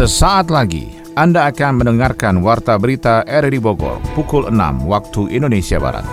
Sesaat 0.00 0.48
lagi 0.48 0.96
Anda 1.12 1.52
akan 1.52 1.84
mendengarkan 1.84 2.40
Warta 2.40 2.72
Berita 2.80 3.20
RRI 3.20 3.60
Bogor 3.60 4.00
pukul 4.16 4.48
6 4.48 4.88
waktu 4.88 5.28
Indonesia 5.28 5.76
Barat. 5.76 6.08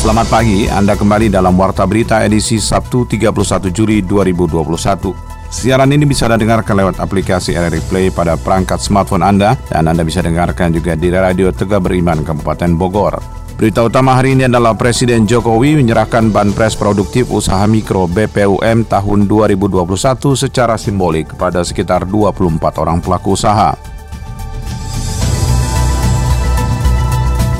Selamat 0.00 0.32
pagi, 0.32 0.64
Anda 0.72 0.96
kembali 0.96 1.28
dalam 1.28 1.60
Warta 1.60 1.84
Berita 1.84 2.24
edisi 2.24 2.56
Sabtu 2.56 3.04
31 3.04 3.68
Juli 3.76 4.00
2021. 4.00 5.12
Siaran 5.52 5.92
ini 5.92 6.08
bisa 6.08 6.24
Anda 6.24 6.40
dengarkan 6.40 6.80
lewat 6.80 6.96
aplikasi 7.04 7.52
RRI 7.52 7.84
Play 7.84 8.08
pada 8.08 8.40
perangkat 8.40 8.80
smartphone 8.80 9.28
Anda 9.28 9.60
dan 9.68 9.92
Anda 9.92 10.08
bisa 10.08 10.24
dengarkan 10.24 10.72
juga 10.72 10.96
di 10.96 11.12
Radio 11.12 11.52
Tegak 11.52 11.84
Beriman 11.84 12.24
Kabupaten 12.24 12.80
Bogor. 12.80 13.39
Berita 13.60 13.84
utama 13.84 14.16
hari 14.16 14.32
ini 14.32 14.48
adalah 14.48 14.72
Presiden 14.72 15.28
Jokowi 15.28 15.76
menyerahkan 15.76 16.32
Banpres 16.32 16.72
Produktif 16.80 17.28
Usaha 17.28 17.60
Mikro 17.68 18.08
BPUM 18.08 18.88
tahun 18.88 19.28
2021 19.28 19.84
secara 20.32 20.80
simbolik 20.80 21.36
kepada 21.36 21.60
sekitar 21.60 22.08
24 22.08 22.56
orang 22.80 23.04
pelaku 23.04 23.36
usaha. 23.36 23.76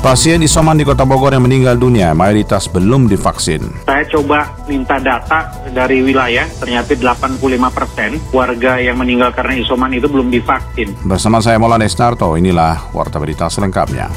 Pasien 0.01 0.41
isoman 0.41 0.81
di 0.81 0.89
Kota 0.89 1.05
Bogor 1.05 1.37
yang 1.37 1.45
meninggal 1.45 1.77
dunia 1.77 2.17
mayoritas 2.17 2.65
belum 2.65 3.05
divaksin. 3.05 3.61
Saya 3.85 4.01
coba 4.09 4.57
minta 4.65 4.97
data 4.97 5.53
dari 5.69 6.01
wilayah, 6.01 6.49
ternyata 6.57 6.97
85 6.97 7.37
persen 7.69 8.17
warga 8.33 8.81
yang 8.81 8.97
meninggal 8.97 9.29
karena 9.37 9.53
isoman 9.61 9.93
itu 9.93 10.09
belum 10.09 10.33
divaksin. 10.33 10.97
Bersama 11.05 11.37
saya 11.45 11.61
Maulana 11.61 11.85
Estarto, 11.85 12.33
inilah 12.33 12.89
Warta 12.89 13.21
Berita 13.21 13.45
selengkapnya. 13.53 14.09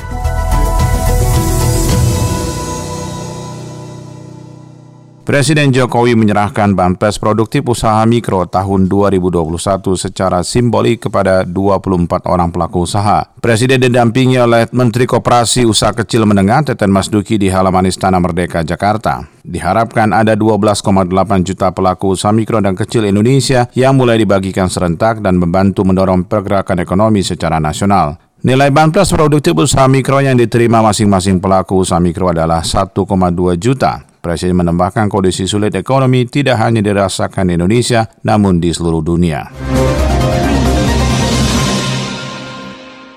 Presiden 5.25 5.73
Jokowi 5.73 6.13
menyerahkan 6.21 6.77
Banpres 6.77 7.17
Produktif 7.17 7.65
Usaha 7.65 8.05
Mikro 8.05 8.45
tahun 8.45 8.93
2021 8.93 9.49
secara 9.97 10.45
simbolik 10.45 11.09
kepada 11.09 11.49
24 11.49 12.29
orang 12.29 12.53
pelaku 12.53 12.85
usaha. 12.85 13.25
Presiden 13.41 13.81
didampingi 13.81 14.37
oleh 14.37 14.69
Menteri 14.77 15.09
Koperasi 15.09 15.65
Usaha 15.65 15.97
Kecil 15.97 16.29
Menengah 16.29 16.69
Teten 16.69 16.93
Mas 16.93 17.09
Duki 17.09 17.41
di 17.41 17.49
halaman 17.49 17.89
Istana 17.89 18.21
Merdeka, 18.21 18.69
Jakarta. 18.69 19.25
Diharapkan 19.41 20.13
ada 20.13 20.37
12,8 20.37 21.09
juta 21.41 21.73
pelaku 21.73 22.13
usaha 22.13 22.29
mikro 22.29 22.61
dan 22.61 22.77
kecil 22.77 23.09
Indonesia 23.09 23.73
yang 23.73 23.97
mulai 23.97 24.21
dibagikan 24.21 24.69
serentak 24.69 25.25
dan 25.25 25.41
membantu 25.41 25.89
mendorong 25.89 26.29
pergerakan 26.29 26.85
ekonomi 26.85 27.25
secara 27.25 27.57
nasional. 27.57 28.21
Nilai 28.45 28.69
Banpres 28.69 29.09
produktif 29.09 29.57
usaha 29.57 29.89
mikro 29.89 30.21
yang 30.21 30.37
diterima 30.37 30.85
masing-masing 30.85 31.41
pelaku 31.41 31.81
usaha 31.81 31.97
mikro 31.97 32.29
adalah 32.29 32.61
1,2 32.61 32.93
juta. 33.57 34.14
Presiden 34.25 34.57
menambahkan 34.57 35.13
kondisi 35.13 35.45
sulit 35.45 35.77
ekonomi 35.77 36.25
tidak 36.25 36.57
hanya 36.57 36.81
dirasakan 36.81 37.53
di 37.53 37.61
Indonesia, 37.61 38.09
namun 38.25 38.57
di 38.57 38.73
seluruh 38.73 39.05
dunia. 39.05 39.53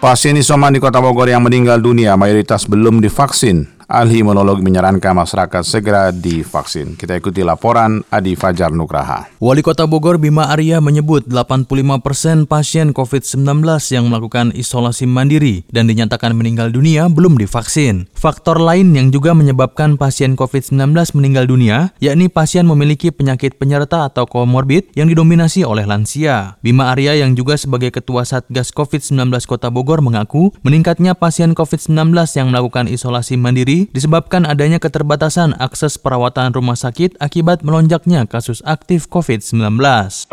Pasien 0.04 0.36
isoman 0.36 0.76
di 0.76 0.84
Kota 0.84 1.00
Bogor 1.00 1.32
yang 1.32 1.48
meninggal 1.48 1.80
dunia 1.80 2.20
mayoritas 2.20 2.68
belum 2.68 3.00
divaksin. 3.00 3.77
Ahli 3.88 4.20
imunologi 4.20 4.68
menyarankan 4.68 5.16
masyarakat 5.16 5.64
segera 5.64 6.12
divaksin. 6.12 7.00
Kita 7.00 7.16
ikuti 7.16 7.40
laporan 7.40 8.04
Adi 8.12 8.36
Fajar 8.36 8.68
Nugraha. 8.68 9.32
Wali 9.40 9.64
Kota 9.64 9.88
Bogor 9.88 10.20
Bima 10.20 10.52
Arya 10.52 10.84
menyebut 10.84 11.24
85 11.24 12.04
persen 12.04 12.44
pasien 12.44 12.92
COVID-19 12.92 13.64
yang 13.96 14.12
melakukan 14.12 14.52
isolasi 14.52 15.08
mandiri 15.08 15.64
dan 15.72 15.88
dinyatakan 15.88 16.36
meninggal 16.36 16.68
dunia 16.68 17.08
belum 17.08 17.40
divaksin. 17.40 18.12
Faktor 18.12 18.60
lain 18.60 18.92
yang 18.92 19.08
juga 19.08 19.32
menyebabkan 19.32 19.96
pasien 19.96 20.36
COVID-19 20.36 20.92
meninggal 21.16 21.48
dunia, 21.48 21.96
yakni 22.04 22.28
pasien 22.28 22.68
memiliki 22.68 23.16
penyakit 23.16 23.56
penyerta 23.56 24.04
atau 24.04 24.28
komorbid 24.28 24.92
yang 25.00 25.08
didominasi 25.08 25.64
oleh 25.64 25.88
lansia. 25.88 26.60
Bima 26.60 26.92
Arya 26.92 27.24
yang 27.24 27.40
juga 27.40 27.56
sebagai 27.56 27.96
Ketua 27.96 28.28
Satgas 28.28 28.76
COVID-19 28.76 29.32
Kota 29.48 29.72
Bogor 29.72 30.04
mengaku 30.04 30.52
meningkatnya 30.68 31.16
pasien 31.16 31.56
COVID-19 31.56 32.12
yang 32.36 32.52
melakukan 32.52 32.92
isolasi 32.92 33.40
mandiri 33.40 33.77
disebabkan 33.94 34.50
adanya 34.50 34.82
keterbatasan 34.82 35.54
akses 35.62 36.02
perawatan 36.02 36.58
rumah 36.58 36.74
sakit 36.74 37.22
akibat 37.22 37.62
melonjaknya 37.62 38.26
kasus 38.26 38.66
aktif 38.66 39.06
COVID-19. 39.14 39.78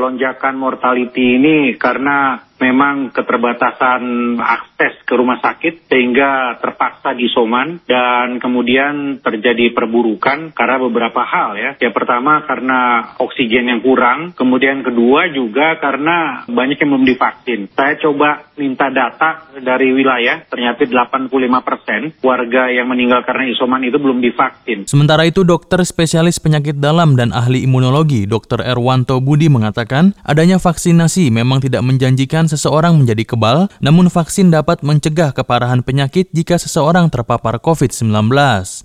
Lonjakan 0.00 0.54
mortality 0.56 1.36
ini 1.36 1.76
karena 1.76 2.40
memang 2.64 3.12
keterbatasan 3.12 4.02
akses 4.40 5.04
ke 5.04 5.12
rumah 5.12 5.36
sakit 5.44 5.84
sehingga 5.84 6.56
terpaksa 6.64 7.12
disoman 7.12 7.84
dan 7.84 8.40
kemudian 8.40 9.20
terjadi 9.20 9.76
perburukan 9.76 10.56
karena 10.56 10.76
beberapa 10.80 11.20
hal 11.20 11.60
ya. 11.60 11.70
Yang 11.76 11.94
pertama 11.94 12.40
karena 12.48 13.12
oksigen 13.20 13.68
yang 13.68 13.84
kurang, 13.84 14.32
kemudian 14.32 14.80
kedua 14.80 15.28
juga 15.28 15.76
karena 15.76 16.48
banyak 16.48 16.80
yang 16.80 16.90
belum 16.96 17.06
divaksin. 17.06 17.60
Saya 17.76 18.00
coba 18.00 18.48
minta 18.56 18.88
data 18.88 19.52
dari 19.60 19.92
wilayah, 19.92 20.46
ternyata 20.48 20.86
85 20.86 21.28
persen 21.60 22.00
warga 22.22 22.70
yang 22.70 22.88
meninggal 22.88 23.26
karena 23.26 23.50
isoman 23.50 23.82
itu 23.84 23.98
belum 24.00 24.22
divaksin. 24.22 24.86
Sementara 24.88 25.26
itu 25.28 25.42
dokter 25.44 25.82
spesialis 25.84 26.40
penyakit 26.40 26.78
dalam 26.78 27.18
dan 27.18 27.34
ahli 27.34 27.66
imunologi 27.66 28.24
Dr. 28.24 28.62
Erwanto 28.64 29.18
Budi 29.18 29.50
mengatakan 29.50 30.14
adanya 30.22 30.56
vaksinasi 30.62 31.34
memang 31.34 31.60
tidak 31.60 31.82
menjanjikan 31.82 32.46
seseorang 32.54 32.94
menjadi 32.94 33.34
kebal, 33.34 33.66
namun 33.82 34.06
vaksin 34.06 34.54
dapat 34.54 34.80
mencegah 34.86 35.34
keparahan 35.34 35.82
penyakit 35.82 36.30
jika 36.30 36.56
seseorang 36.56 37.10
terpapar 37.10 37.58
COVID-19. 37.58 38.30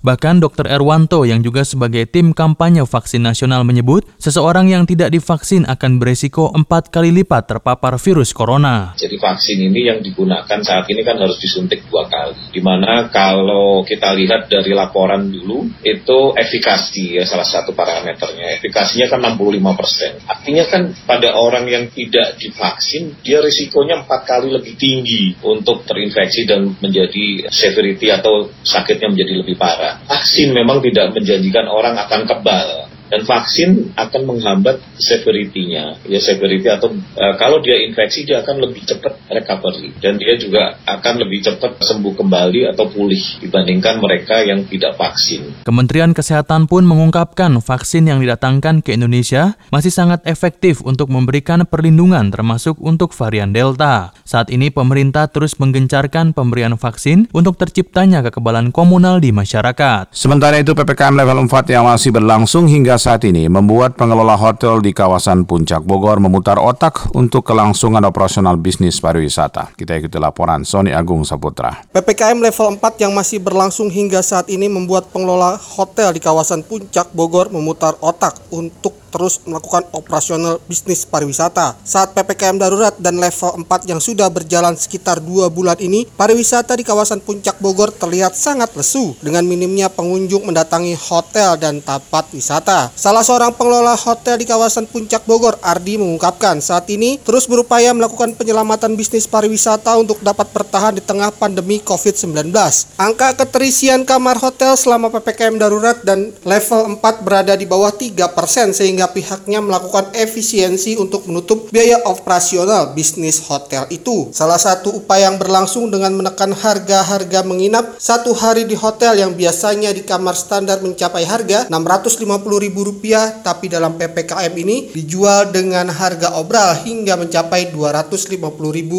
Bahkan 0.02 0.34
Dr. 0.42 0.66
Erwanto 0.66 1.22
yang 1.22 1.40
juga 1.40 1.62
sebagai 1.62 2.04
tim 2.10 2.34
kampanye 2.34 2.82
vaksin 2.82 3.22
nasional 3.22 3.62
menyebut, 3.62 4.04
seseorang 4.18 4.66
yang 4.66 4.84
tidak 4.84 5.14
divaksin 5.14 5.62
akan 5.64 6.02
beresiko 6.02 6.50
empat 6.50 6.90
kali 6.90 7.14
lipat 7.14 7.46
terpapar 7.46 7.96
virus 7.96 8.34
corona. 8.34 8.92
Jadi 8.98 9.16
vaksin 9.16 9.58
ini 9.62 9.86
yang 9.86 9.98
digunakan 10.02 10.58
saat 10.60 10.90
ini 10.90 11.06
kan 11.06 11.16
harus 11.22 11.38
disuntik 11.38 11.86
dua 11.86 12.10
kali. 12.10 12.50
Di 12.50 12.60
mana 12.60 13.06
kalau 13.08 13.86
kita 13.86 14.12
lihat 14.12 14.50
dari 14.50 14.74
laporan 14.74 15.30
dulu, 15.30 15.70
itu 15.86 16.18
efikasi 16.34 17.20
ya 17.20 17.24
salah 17.24 17.46
satu 17.46 17.72
parameternya. 17.72 18.58
Efikasinya 18.58 19.06
kan 19.06 19.20
65%. 19.38 20.26
Artinya 20.26 20.64
kan 20.66 20.82
pada 21.06 21.36
orang 21.36 21.68
yang 21.70 21.84
tidak 21.92 22.40
divaksin, 22.40 23.14
dia 23.22 23.38
risikonya 23.60 24.08
empat 24.08 24.24
kali 24.24 24.48
lebih 24.48 24.80
tinggi 24.80 25.36
untuk 25.44 25.84
terinfeksi 25.84 26.48
dan 26.48 26.72
menjadi 26.80 27.52
severity 27.52 28.08
atau 28.08 28.48
sakitnya 28.64 29.12
menjadi 29.12 29.44
lebih 29.44 29.60
parah. 29.60 30.00
Vaksin 30.08 30.56
memang 30.56 30.80
tidak 30.80 31.12
menjanjikan 31.12 31.68
orang 31.68 32.00
akan 32.00 32.24
kebal 32.24 32.89
dan 33.10 33.26
vaksin 33.26 33.90
akan 33.98 34.22
menghambat 34.22 34.78
severity-nya 34.96 35.98
ya 36.06 36.20
severity 36.22 36.70
atau 36.70 36.94
uh, 36.94 37.34
kalau 37.34 37.58
dia 37.58 37.74
infeksi 37.82 38.22
dia 38.22 38.40
akan 38.46 38.62
lebih 38.62 38.86
cepat 38.86 39.18
recovery 39.26 39.90
dan 39.98 40.16
dia 40.16 40.38
juga 40.38 40.78
akan 40.86 41.26
lebih 41.26 41.42
cepat 41.42 41.82
sembuh 41.82 42.14
kembali 42.14 42.70
atau 42.70 42.86
pulih 42.86 43.20
dibandingkan 43.42 43.98
mereka 43.98 44.46
yang 44.46 44.62
tidak 44.70 44.94
vaksin. 44.94 45.66
Kementerian 45.66 46.14
Kesehatan 46.14 46.70
pun 46.70 46.86
mengungkapkan 46.86 47.50
vaksin 47.58 48.06
yang 48.06 48.22
didatangkan 48.22 48.86
ke 48.86 48.94
Indonesia 48.94 49.58
masih 49.74 49.90
sangat 49.90 50.22
efektif 50.22 50.78
untuk 50.86 51.10
memberikan 51.10 51.66
perlindungan 51.66 52.30
termasuk 52.30 52.78
untuk 52.78 53.10
varian 53.10 53.50
Delta. 53.50 54.14
Saat 54.22 54.54
ini 54.54 54.70
pemerintah 54.70 55.26
terus 55.26 55.58
menggencarkan 55.58 56.30
pemberian 56.30 56.78
vaksin 56.78 57.26
untuk 57.34 57.58
terciptanya 57.58 58.22
kekebalan 58.22 58.70
komunal 58.70 59.18
di 59.18 59.34
masyarakat. 59.34 60.14
Sementara 60.14 60.62
itu 60.62 60.76
PPKM 60.76 61.18
level 61.18 61.50
4 61.50 61.74
yang 61.74 61.88
masih 61.88 62.14
berlangsung 62.14 62.70
hingga 62.70 62.99
saat 63.00 63.24
ini 63.24 63.48
membuat 63.48 63.96
pengelola 63.96 64.36
hotel 64.36 64.84
di 64.84 64.92
kawasan 64.92 65.48
Puncak 65.48 65.80
Bogor 65.88 66.20
memutar 66.20 66.60
otak 66.60 67.08
untuk 67.16 67.48
kelangsungan 67.48 68.04
operasional 68.04 68.60
bisnis 68.60 69.00
pariwisata. 69.00 69.72
Kita 69.72 69.96
ikuti 69.96 70.20
laporan 70.20 70.68
Sony 70.68 70.92
Agung 70.92 71.24
Saputra. 71.24 71.80
PPKM 71.96 72.36
level 72.36 72.76
4 72.76 73.00
yang 73.00 73.16
masih 73.16 73.40
berlangsung 73.40 73.88
hingga 73.88 74.20
saat 74.20 74.52
ini 74.52 74.68
membuat 74.68 75.08
pengelola 75.08 75.56
hotel 75.56 76.12
di 76.12 76.20
kawasan 76.20 76.60
Puncak 76.60 77.08
Bogor 77.16 77.48
memutar 77.48 77.96
otak 78.04 78.36
untuk 78.52 78.92
terus 79.10 79.42
melakukan 79.44 79.84
operasional 79.92 80.62
bisnis 80.64 81.04
pariwisata. 81.04 81.76
Saat 81.82 82.14
PPKM 82.16 82.56
darurat 82.56 82.94
dan 82.96 83.18
level 83.18 83.66
4 83.66 83.90
yang 83.90 84.00
sudah 84.00 84.30
berjalan 84.30 84.78
sekitar 84.78 85.18
dua 85.20 85.50
bulan 85.50 85.76
ini, 85.82 86.06
pariwisata 86.06 86.78
di 86.78 86.86
kawasan 86.86 87.20
Puncak 87.20 87.58
Bogor 87.58 87.90
terlihat 87.90 88.38
sangat 88.38 88.72
lesu 88.78 89.12
dengan 89.20 89.44
minimnya 89.44 89.90
pengunjung 89.90 90.46
mendatangi 90.46 90.96
hotel 90.96 91.58
dan 91.58 91.82
tempat 91.82 92.30
wisata. 92.32 92.88
Salah 92.94 93.26
seorang 93.26 93.52
pengelola 93.52 93.98
hotel 93.98 94.40
di 94.40 94.46
kawasan 94.46 94.86
Puncak 94.88 95.26
Bogor, 95.26 95.58
Ardi, 95.60 95.98
mengungkapkan 96.00 96.62
saat 96.62 96.86
ini 96.88 97.18
terus 97.20 97.50
berupaya 97.50 97.90
melakukan 97.92 98.32
penyelamatan 98.38 98.94
bisnis 98.94 99.26
pariwisata 99.26 99.98
untuk 99.98 100.22
dapat 100.22 100.48
bertahan 100.54 100.96
di 100.96 101.02
tengah 101.02 101.34
pandemi 101.34 101.82
COVID-19. 101.82 102.52
Angka 102.96 103.36
keterisian 103.36 104.04
kamar 104.04 104.36
hotel 104.36 104.76
selama 104.76 105.08
PPKM 105.08 105.56
darurat 105.56 105.96
dan 106.04 106.32
level 106.44 107.00
4 107.00 107.24
berada 107.24 107.54
di 107.56 107.64
bawah 107.64 107.92
3% 107.92 108.76
sehingga 108.76 108.99
sehingga 109.00 109.16
pihaknya 109.16 109.64
melakukan 109.64 110.12
efisiensi 110.12 111.00
untuk 111.00 111.24
menutup 111.24 111.72
biaya 111.72 112.04
operasional 112.04 112.92
bisnis 112.92 113.40
hotel 113.48 113.88
itu. 113.88 114.28
Salah 114.36 114.60
satu 114.60 114.92
upaya 115.00 115.32
yang 115.32 115.40
berlangsung 115.40 115.88
dengan 115.88 116.12
menekan 116.12 116.52
harga-harga 116.52 117.40
menginap 117.40 117.96
satu 117.96 118.36
hari 118.36 118.68
di 118.68 118.76
hotel 118.76 119.16
yang 119.16 119.32
biasanya 119.32 119.96
di 119.96 120.04
kamar 120.04 120.36
standar 120.36 120.84
mencapai 120.84 121.24
harga 121.24 121.64
Rp650.000 121.72 123.40
tapi 123.40 123.72
dalam 123.72 123.96
PPKM 123.96 124.52
ini 124.60 124.92
dijual 124.92 125.48
dengan 125.48 125.88
harga 125.88 126.36
obral 126.36 126.84
hingga 126.84 127.16
mencapai 127.16 127.72
Rp250.000 127.72 128.92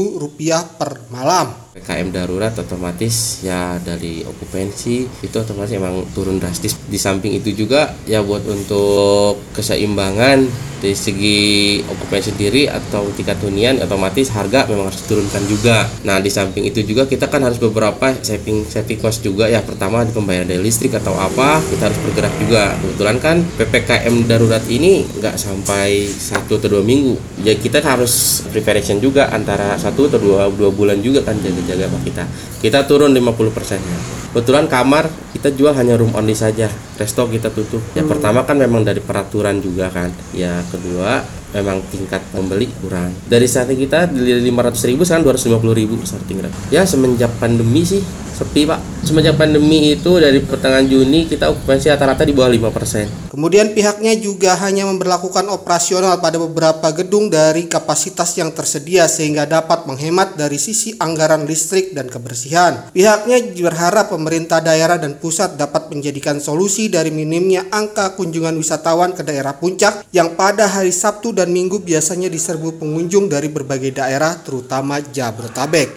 per 0.81 0.97
malam. 1.13 1.70
PKM 1.71 2.11
darurat 2.11 2.51
otomatis 2.59 3.39
ya 3.47 3.79
dari 3.79 4.27
okupansi 4.27 5.23
itu 5.23 5.35
otomatis 5.39 5.71
emang 5.71 6.03
turun 6.11 6.35
drastis. 6.35 6.75
Di 6.75 6.99
samping 6.99 7.31
itu 7.31 7.55
juga 7.55 7.95
ya 8.03 8.19
buat 8.19 8.43
untuk 8.43 9.39
keseimbangan 9.55 10.71
dari 10.81 10.97
segi 10.97 11.39
okupansi 11.85 12.33
sendiri 12.33 12.65
atau 12.67 13.05
tingkat 13.13 13.37
hunian 13.45 13.77
otomatis 13.79 14.33
harga 14.33 14.67
memang 14.67 14.91
harus 14.91 14.99
diturunkan 15.05 15.43
juga. 15.47 15.87
Nah 16.03 16.19
di 16.19 16.27
samping 16.27 16.67
itu 16.67 16.83
juga 16.83 17.07
kita 17.07 17.31
kan 17.31 17.45
harus 17.45 17.61
beberapa 17.61 18.17
saving 18.19 18.67
saving 18.67 18.99
cost 18.99 19.23
juga 19.23 19.47
ya 19.47 19.63
pertama 19.63 20.03
di 20.03 20.11
pembayaran 20.11 20.49
dari 20.49 20.59
listrik 20.59 20.97
atau 20.97 21.15
apa 21.15 21.63
kita 21.71 21.87
harus 21.87 21.99
bergerak 22.03 22.33
juga. 22.41 22.75
Kebetulan 22.83 23.17
kan 23.23 23.37
PPKM 23.55 24.15
darurat 24.27 24.63
ini 24.67 25.07
nggak 25.07 25.39
sampai 25.39 26.03
satu 26.09 26.59
atau 26.59 26.67
dua 26.67 26.83
minggu. 26.83 27.15
Ya 27.47 27.55
kita 27.55 27.79
harus 27.79 28.43
preparation 28.51 28.99
juga 28.99 29.31
antara 29.31 29.77
satu 29.79 30.09
atau 30.11 30.19
dua, 30.19 30.49
dua 30.49 30.73
bulan 30.73 30.99
juga 30.99 31.21
kan 31.23 31.37
jadi 31.37 31.60
jaga 31.67 31.89
apa 31.89 31.99
kita. 32.01 32.23
Kita 32.61 32.79
turun 32.85 33.11
50 33.13 33.55
persennya. 33.55 33.97
Kebetulan 34.31 34.65
kamar 34.71 35.11
kita 35.35 35.51
jual 35.51 35.75
hanya 35.75 35.99
room 35.99 36.15
only 36.15 36.37
saja. 36.37 36.71
Resto 36.95 37.27
kita 37.27 37.51
tutup. 37.51 37.83
Ya 37.93 38.05
hmm. 38.05 38.11
pertama 38.11 38.47
kan 38.47 38.55
memang 38.55 38.85
dari 38.85 39.03
peraturan 39.03 39.59
juga 39.59 39.91
kan. 39.91 40.09
Ya 40.31 40.63
kedua 40.71 41.21
memang 41.51 41.83
tingkat 41.91 42.23
pembeli 42.31 42.71
kurang. 42.79 43.11
Dari 43.27 43.43
starting 43.43 43.79
kita 43.79 44.07
dari 44.07 44.39
500 44.39 44.89
ribu 44.89 45.03
sekarang 45.03 45.27
250 45.35 45.79
ribu 45.83 45.95
starting 46.07 46.39
rate 46.39 46.55
ya 46.71 46.87
semenjak 46.87 47.31
pandemi 47.37 47.83
sih 47.83 47.99
sepi 48.41 48.65
pak 48.65 48.81
semenjak 49.05 49.37
pandemi 49.37 49.93
itu 49.93 50.17
dari 50.17 50.41
pertengahan 50.41 50.89
Juni 50.89 51.29
kita 51.29 51.53
okupansi 51.53 51.93
rata-rata 51.93 52.25
di 52.25 52.33
bawah 52.33 52.49
5%. 52.73 53.33
Kemudian 53.33 53.73
pihaknya 53.77 54.17
juga 54.17 54.57
hanya 54.59 54.89
memperlakukan 54.89 55.45
operasional 55.53 56.17
pada 56.17 56.41
beberapa 56.41 56.89
gedung 56.93 57.29
dari 57.29 57.69
kapasitas 57.69 58.33
yang 58.37 58.49
tersedia 58.53 59.05
sehingga 59.05 59.45
dapat 59.45 59.85
menghemat 59.85 60.35
dari 60.37 60.57
sisi 60.57 60.97
anggaran 60.97 61.45
listrik 61.45 61.93
dan 61.93 62.09
kebersihan. 62.09 62.89
Pihaknya 62.91 63.53
berharap 63.61 64.09
pemerintah 64.09 64.59
daerah 64.59 64.97
dan 64.97 65.17
pusat 65.21 65.55
dapat 65.55 65.93
menjadikan 65.93 66.41
solusi 66.41 66.89
dari 66.89 67.13
minimnya 67.13 67.69
angka 67.69 68.17
kunjungan 68.17 68.57
wisatawan 68.57 69.13
ke 69.13 69.21
daerah 69.21 69.55
puncak 69.55 70.05
yang 70.11 70.33
pada 70.33 70.65
hari 70.67 70.91
Sabtu 70.91 71.31
dan 71.31 71.53
Minggu 71.53 71.81
biasanya 71.81 72.27
diserbu 72.27 72.81
pengunjung 72.81 73.29
dari 73.29 73.47
berbagai 73.47 73.95
daerah 73.95 74.33
terutama 74.39 74.99
Jabodetabek. 74.99 75.89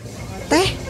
Teh, 0.44 0.83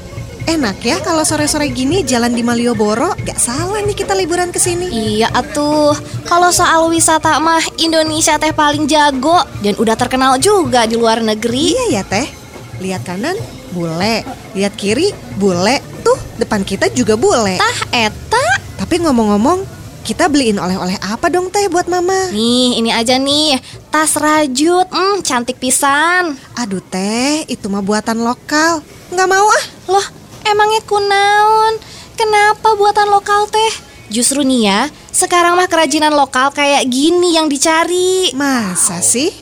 Enak 0.44 0.76
ya 0.85 1.00
kalau 1.00 1.25
sore-sore 1.25 1.73
gini 1.73 2.05
jalan 2.05 2.37
di 2.37 2.44
Malioboro, 2.44 3.17
gak 3.25 3.41
salah 3.41 3.81
nih 3.81 3.96
kita 3.96 4.12
liburan 4.12 4.52
ke 4.52 4.61
sini. 4.61 4.93
Iya 4.93 5.32
atuh, 5.32 5.96
kalau 6.29 6.52
soal 6.52 6.85
wisata 6.93 7.41
mah 7.41 7.64
Indonesia 7.81 8.37
teh 8.37 8.52
paling 8.52 8.85
jago 8.85 9.41
dan 9.64 9.73
udah 9.81 9.96
terkenal 9.96 10.37
juga 10.37 10.85
di 10.85 11.00
luar 11.00 11.25
negeri. 11.25 11.73
Iya 11.73 11.85
ya 11.96 12.02
teh, 12.05 12.29
lihat 12.85 13.08
kanan 13.08 13.41
bule, 13.73 14.20
lihat 14.52 14.76
kiri 14.76 15.17
bule, 15.41 15.81
tuh 16.05 16.20
depan 16.37 16.61
kita 16.61 16.93
juga 16.93 17.17
bule. 17.17 17.56
Tah 17.56 17.81
eta. 17.90 18.44
Tapi 18.76 19.00
ngomong-ngomong, 19.00 19.64
kita 20.05 20.29
beliin 20.29 20.61
oleh-oleh 20.61 21.00
apa 21.00 21.32
dong 21.32 21.49
teh 21.49 21.73
buat 21.73 21.88
mama? 21.88 22.29
Nih, 22.37 22.76
ini 22.85 22.93
aja 22.93 23.17
nih, 23.17 23.56
tas 23.88 24.12
rajut, 24.20 24.85
hmm, 24.93 25.25
cantik 25.25 25.56
pisan. 25.56 26.37
Aduh 26.61 26.85
teh, 26.85 27.49
itu 27.49 27.64
mah 27.73 27.81
buatan 27.81 28.20
lokal. 28.20 28.85
Nggak 29.08 29.29
mau 29.32 29.49
ah. 29.49 29.64
Loh, 29.88 30.06
Emangnya 30.44 30.81
kunaun? 30.85 31.81
Kenapa 32.14 32.76
buatan 32.76 33.08
lokal 33.11 33.49
teh? 33.49 33.73
Justru 34.12 34.44
nih 34.44 34.61
ya, 34.69 34.81
sekarang 35.11 35.56
mah 35.56 35.67
kerajinan 35.67 36.12
lokal 36.12 36.52
kayak 36.52 36.87
gini 36.87 37.35
yang 37.35 37.49
dicari. 37.49 38.31
Masa 38.37 39.00
sih? 39.00 39.32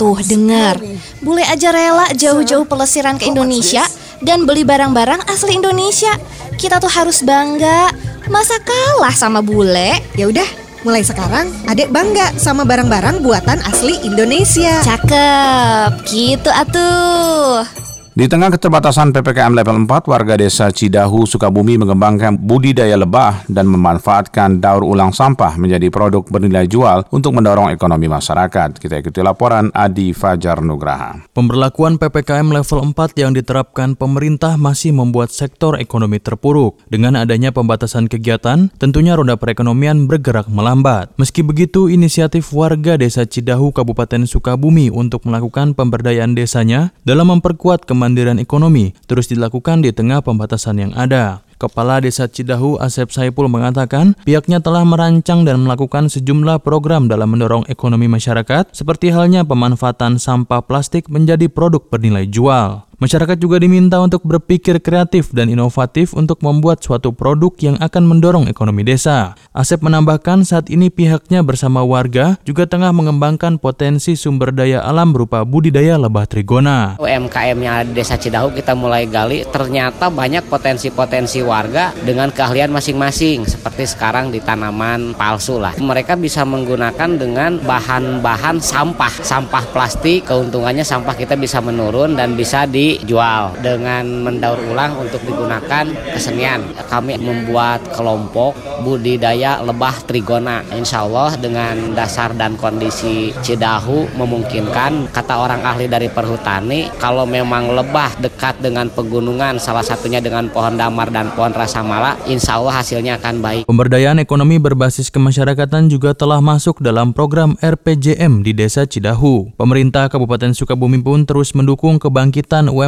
Tuh 0.00 0.18
dengar, 0.24 0.80
bule 1.20 1.44
aja 1.44 1.68
rela 1.68 2.08
jauh-jauh 2.16 2.64
pelesiran 2.64 3.20
ke 3.20 3.28
Indonesia 3.28 3.84
dan 4.24 4.48
beli 4.48 4.64
barang-barang 4.64 5.28
asli 5.28 5.60
Indonesia. 5.60 6.16
Kita 6.56 6.80
tuh 6.80 6.88
harus 6.88 7.20
bangga. 7.20 7.92
Masa 8.32 8.56
kalah 8.64 9.12
sama 9.12 9.44
bule? 9.44 10.00
Ya 10.16 10.32
udah, 10.32 10.48
mulai 10.80 11.04
sekarang 11.04 11.52
adek 11.68 11.92
bangga 11.92 12.32
sama 12.40 12.64
barang-barang 12.64 13.20
buatan 13.20 13.60
asli 13.68 14.00
Indonesia. 14.00 14.80
Cakep, 14.80 16.08
gitu 16.08 16.48
atuh. 16.48 17.81
Di 18.12 18.28
tengah 18.28 18.52
keterbatasan 18.52 19.08
PPKM 19.08 19.56
level 19.56 19.88
4, 19.88 20.04
warga 20.04 20.36
desa 20.36 20.68
Cidahu, 20.68 21.24
Sukabumi 21.24 21.80
mengembangkan 21.80 22.36
budidaya 22.36 22.92
lebah 22.92 23.48
dan 23.48 23.64
memanfaatkan 23.64 24.60
daur 24.60 24.84
ulang 24.84 25.16
sampah 25.16 25.56
menjadi 25.56 25.88
produk 25.88 26.20
bernilai 26.20 26.68
jual 26.68 27.08
untuk 27.08 27.32
mendorong 27.32 27.72
ekonomi 27.72 28.12
masyarakat. 28.12 28.76
Kita 28.76 29.00
ikuti 29.00 29.24
laporan 29.24 29.72
Adi 29.72 30.12
Fajar 30.12 30.60
Nugraha. 30.60 31.24
Pemberlakuan 31.32 31.96
PPKM 31.96 32.52
level 32.52 32.92
4 32.92 33.16
yang 33.16 33.32
diterapkan 33.32 33.96
pemerintah 33.96 34.60
masih 34.60 34.92
membuat 34.92 35.32
sektor 35.32 35.80
ekonomi 35.80 36.20
terpuruk. 36.20 36.84
Dengan 36.92 37.16
adanya 37.16 37.48
pembatasan 37.48 38.12
kegiatan, 38.12 38.68
tentunya 38.76 39.16
roda 39.16 39.40
perekonomian 39.40 40.04
bergerak 40.04 40.52
melambat. 40.52 41.08
Meski 41.16 41.40
begitu, 41.40 41.88
inisiatif 41.88 42.52
warga 42.52 43.00
desa 43.00 43.24
Cidahu, 43.24 43.72
Kabupaten 43.72 44.28
Sukabumi 44.28 44.92
untuk 44.92 45.24
melakukan 45.24 45.72
pemberdayaan 45.72 46.36
desanya 46.36 46.92
dalam 47.08 47.32
memperkuat 47.32 47.88
kemampuan 47.88 48.01
kemandirian 48.02 48.42
ekonomi 48.42 48.90
terus 49.06 49.30
dilakukan 49.30 49.86
di 49.86 49.94
tengah 49.94 50.26
pembatasan 50.26 50.82
yang 50.82 50.92
ada. 50.98 51.46
Kepala 51.54 52.02
Desa 52.02 52.26
Cidahu 52.26 52.82
Asep 52.82 53.14
Saipul 53.14 53.46
mengatakan 53.46 54.18
pihaknya 54.26 54.58
telah 54.58 54.82
merancang 54.82 55.46
dan 55.46 55.62
melakukan 55.62 56.10
sejumlah 56.10 56.58
program 56.66 57.06
dalam 57.06 57.30
mendorong 57.30 57.62
ekonomi 57.70 58.10
masyarakat 58.10 58.74
seperti 58.74 59.14
halnya 59.14 59.46
pemanfaatan 59.46 60.18
sampah 60.18 60.66
plastik 60.66 61.06
menjadi 61.06 61.46
produk 61.46 61.86
bernilai 61.86 62.26
jual. 62.26 62.82
Masyarakat 63.02 63.34
juga 63.34 63.58
diminta 63.58 63.98
untuk 63.98 64.22
berpikir 64.22 64.78
kreatif 64.78 65.34
dan 65.34 65.50
inovatif 65.50 66.14
untuk 66.14 66.38
membuat 66.38 66.86
suatu 66.86 67.10
produk 67.10 67.50
yang 67.58 67.74
akan 67.82 68.06
mendorong 68.06 68.46
ekonomi 68.46 68.86
desa. 68.86 69.34
Asep 69.50 69.82
menambahkan 69.82 70.46
saat 70.46 70.70
ini 70.70 70.86
pihaknya 70.86 71.42
bersama 71.42 71.82
warga 71.82 72.38
juga 72.46 72.62
tengah 72.70 72.94
mengembangkan 72.94 73.58
potensi 73.58 74.14
sumber 74.14 74.54
daya 74.54 74.86
alam 74.86 75.10
berupa 75.10 75.42
budidaya 75.42 75.98
lebah 75.98 76.30
trigona. 76.30 76.94
UMKM-nya 77.02 77.90
Desa 77.90 78.14
Cidahu 78.14 78.54
kita 78.54 78.78
mulai 78.78 79.10
gali, 79.10 79.42
ternyata 79.50 80.06
banyak 80.06 80.46
potensi-potensi 80.46 81.42
warga 81.42 81.90
dengan 82.06 82.30
keahlian 82.30 82.70
masing-masing, 82.70 83.50
seperti 83.50 83.82
sekarang 83.82 84.30
di 84.30 84.38
tanaman 84.38 85.18
palsu 85.18 85.58
lah. 85.58 85.74
Mereka 85.74 86.14
bisa 86.22 86.46
menggunakan 86.46 87.18
dengan 87.18 87.58
bahan-bahan 87.66 88.62
sampah, 88.62 89.10
sampah 89.26 89.66
plastik, 89.74 90.30
keuntungannya 90.30 90.86
sampah 90.86 91.18
kita 91.18 91.34
bisa 91.34 91.58
menurun 91.58 92.14
dan 92.14 92.38
bisa 92.38 92.62
di 92.62 92.91
dijual 93.00 93.56
dengan 93.64 94.04
mendaur 94.26 94.60
ulang 94.68 95.00
untuk 95.00 95.24
digunakan 95.24 95.88
kesenian. 96.12 96.60
Kami 96.90 97.16
membuat 97.16 97.80
kelompok 97.96 98.52
budidaya 98.84 99.62
lebah 99.64 100.04
trigona. 100.04 100.60
Insya 100.74 101.06
Allah 101.06 101.38
dengan 101.38 101.96
dasar 101.96 102.34
dan 102.36 102.58
kondisi 102.58 103.32
Cidahu 103.40 104.12
memungkinkan 104.18 105.14
kata 105.14 105.34
orang 105.38 105.62
ahli 105.62 105.86
dari 105.86 106.10
perhutani 106.10 106.90
kalau 106.98 107.24
memang 107.24 107.72
lebah 107.72 108.18
dekat 108.18 108.58
dengan 108.58 108.90
pegunungan 108.90 109.56
salah 109.62 109.84
satunya 109.86 110.18
dengan 110.18 110.50
pohon 110.50 110.74
damar 110.74 111.08
dan 111.08 111.30
pohon 111.32 111.54
rasamala 111.54 112.18
insya 112.26 112.58
Allah 112.58 112.82
hasilnya 112.82 113.22
akan 113.22 113.36
baik. 113.38 113.62
Pemberdayaan 113.70 114.18
ekonomi 114.18 114.58
berbasis 114.58 115.08
kemasyarakatan 115.08 115.86
juga 115.86 116.12
telah 116.12 116.42
masuk 116.42 116.82
dalam 116.82 117.14
program 117.14 117.54
RPJM 117.62 118.42
di 118.42 118.52
Desa 118.52 118.82
Cidahu. 118.82 119.54
Pemerintah 119.54 120.10
Kabupaten 120.10 120.50
Sukabumi 120.50 120.98
pun 120.98 121.22
terus 121.22 121.54
mendukung 121.54 122.02
kebangkitan 122.02 122.66
UMKM 122.66 122.81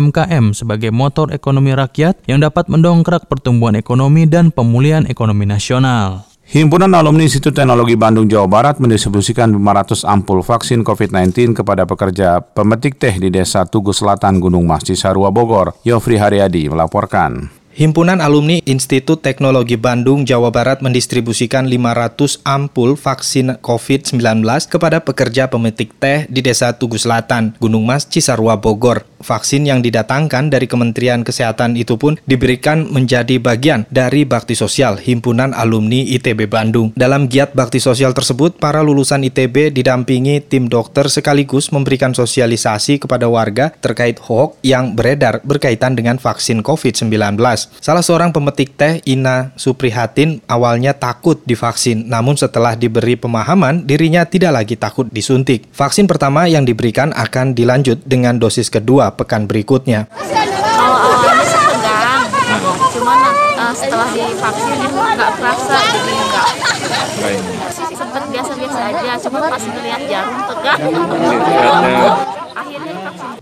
sebagai 0.56 0.90
motor 0.90 1.30
ekonomi 1.30 1.76
rakyat 1.76 2.24
yang 2.26 2.40
dapat 2.40 2.66
mendongkrak 2.66 3.30
pertumbuhan 3.30 3.78
ekonomi 3.78 4.24
dan 4.24 4.50
pemulihan 4.50 5.04
ekonomi 5.04 5.44
nasional. 5.44 6.24
Himpunan 6.44 6.92
Alumni 6.92 7.24
Institut 7.24 7.56
Teknologi 7.56 7.96
Bandung 7.96 8.28
Jawa 8.28 8.44
Barat 8.44 8.76
mendistribusikan 8.76 9.48
500 9.48 10.04
ampul 10.04 10.44
vaksin 10.44 10.84
COVID-19 10.84 11.56
kepada 11.56 11.88
pekerja 11.88 12.44
pemetik 12.44 13.00
teh 13.00 13.16
di 13.16 13.32
Desa 13.32 13.64
Tugu 13.64 13.96
Selatan 13.96 14.44
Gunung 14.44 14.68
Mas 14.68 14.84
Cisarua 14.84 15.32
Bogor. 15.32 15.72
Yofri 15.88 16.20
Haryadi 16.20 16.68
melaporkan. 16.68 17.63
Himpunan 17.74 18.22
Alumni 18.22 18.62
Institut 18.70 19.18
Teknologi 19.18 19.74
Bandung, 19.74 20.22
Jawa 20.22 20.54
Barat 20.54 20.78
mendistribusikan 20.78 21.66
500 21.66 22.38
ampul 22.46 22.94
vaksin 22.94 23.58
COVID-19 23.58 24.46
kepada 24.70 25.02
pekerja 25.02 25.50
pemetik 25.50 25.90
teh 25.98 26.30
di 26.30 26.38
Desa 26.38 26.70
Tugu 26.78 27.02
Selatan, 27.02 27.58
Gunung 27.58 27.82
Mas, 27.82 28.06
Cisarua, 28.06 28.62
Bogor. 28.62 29.02
Vaksin 29.24 29.64
yang 29.64 29.80
didatangkan 29.80 30.52
dari 30.52 30.68
Kementerian 30.68 31.24
Kesehatan 31.24 31.80
itu 31.80 31.96
pun 31.96 32.20
diberikan 32.28 32.92
menjadi 32.92 33.40
bagian 33.40 33.88
dari 33.88 34.22
bakti 34.22 34.52
sosial 34.52 35.00
Himpunan 35.00 35.56
Alumni 35.56 36.04
ITB 36.14 36.46
Bandung. 36.46 36.92
Dalam 36.94 37.26
giat 37.26 37.56
bakti 37.56 37.80
sosial 37.80 38.12
tersebut, 38.12 38.60
para 38.60 38.84
lulusan 38.84 39.24
ITB 39.26 39.74
didampingi 39.74 40.44
tim 40.44 40.68
dokter 40.70 41.08
sekaligus 41.08 41.72
memberikan 41.72 42.12
sosialisasi 42.12 43.02
kepada 43.02 43.26
warga 43.26 43.72
terkait 43.80 44.20
hoax 44.20 44.60
yang 44.62 44.92
beredar 44.92 45.40
berkaitan 45.42 45.96
dengan 45.96 46.20
vaksin 46.20 46.60
COVID-19. 46.60 47.63
Salah 47.80 48.04
seorang 48.04 48.32
pemetik 48.32 48.76
teh, 48.76 49.00
Ina 49.04 49.52
Suprihatin, 49.54 50.40
awalnya 50.48 50.96
takut 50.96 51.40
divaksin, 51.44 52.08
namun 52.08 52.36
setelah 52.36 52.76
diberi 52.76 53.16
pemahaman, 53.16 53.84
dirinya 53.84 54.24
tidak 54.24 54.56
lagi 54.56 54.74
takut 54.76 55.08
disuntik. 55.12 55.68
Vaksin 55.72 56.08
pertama 56.08 56.48
yang 56.48 56.64
diberikan 56.64 57.12
akan 57.12 57.52
dilanjut 57.56 58.02
dengan 58.04 58.36
dosis 58.40 58.68
kedua 58.72 59.12
pekan 59.14 59.44
berikutnya. 59.48 60.08
Awal-awalnya 60.14 61.44
sih 61.48 61.62
tegang, 61.64 62.22
cuman 62.92 63.18
uh, 63.56 63.72
setelah 63.72 64.08
divaksin 64.12 64.78
nggak 64.84 65.30
terasa, 65.38 65.78
jadi 65.80 66.12
nggak 66.14 66.46
sempat 67.94 68.22
biasa-biasa 68.28 68.80
aja, 68.90 69.12
cuma 69.22 69.38
pas 69.48 69.62
melihat 69.62 70.02
jarum 70.10 70.38
tegang. 70.50 70.80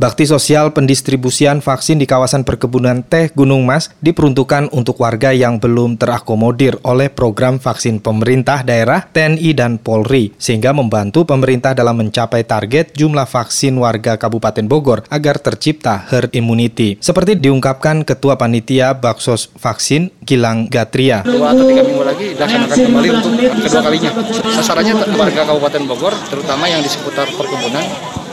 Bakti 0.00 0.24
sosial 0.24 0.72
pendistribusian 0.72 1.60
vaksin 1.60 2.00
di 2.00 2.08
kawasan 2.08 2.42
perkebunan 2.48 3.04
teh 3.04 3.28
Gunung 3.36 3.62
Mas 3.68 3.92
diperuntukkan 4.00 4.72
untuk 4.72 4.98
warga 5.04 5.30
yang 5.36 5.60
belum 5.60 6.00
terakomodir 6.00 6.80
oleh 6.82 7.12
program 7.12 7.60
vaksin 7.60 8.00
pemerintah 8.00 8.64
daerah, 8.64 9.04
TNI, 9.04 9.52
dan 9.52 9.76
Polri, 9.76 10.32
sehingga 10.40 10.72
membantu 10.72 11.28
pemerintah 11.28 11.76
dalam 11.76 12.00
mencapai 12.00 12.42
target 12.42 12.96
jumlah 12.96 13.28
vaksin 13.28 13.76
warga 13.76 14.16
Kabupaten 14.16 14.64
Bogor 14.64 15.04
agar 15.12 15.38
tercipta 15.38 16.08
herd 16.08 16.32
immunity. 16.32 16.96
Seperti 16.98 17.36
diungkapkan 17.36 18.02
Ketua 18.02 18.40
Panitia 18.40 18.96
Baksos 18.96 19.52
Vaksin 19.60 20.08
Gilang 20.24 20.72
Gatria. 20.72 21.20
Dua 21.22 21.52
atau 21.52 21.68
tiga 21.68 21.84
minggu 21.84 22.02
lagi 22.02 22.32
dilaksanakan 22.32 22.76
kembali 22.80 23.08
untuk 23.12 23.32
kedua 23.36 23.80
kalinya. 23.84 24.10
Sasarannya 24.56 24.94
warga 25.14 25.42
Kabupaten 25.46 25.82
Bogor, 25.84 26.14
terutama 26.32 26.64
yang 26.66 26.80
di 26.80 26.90
seputar 26.90 27.28
perkebunan, 27.28 27.84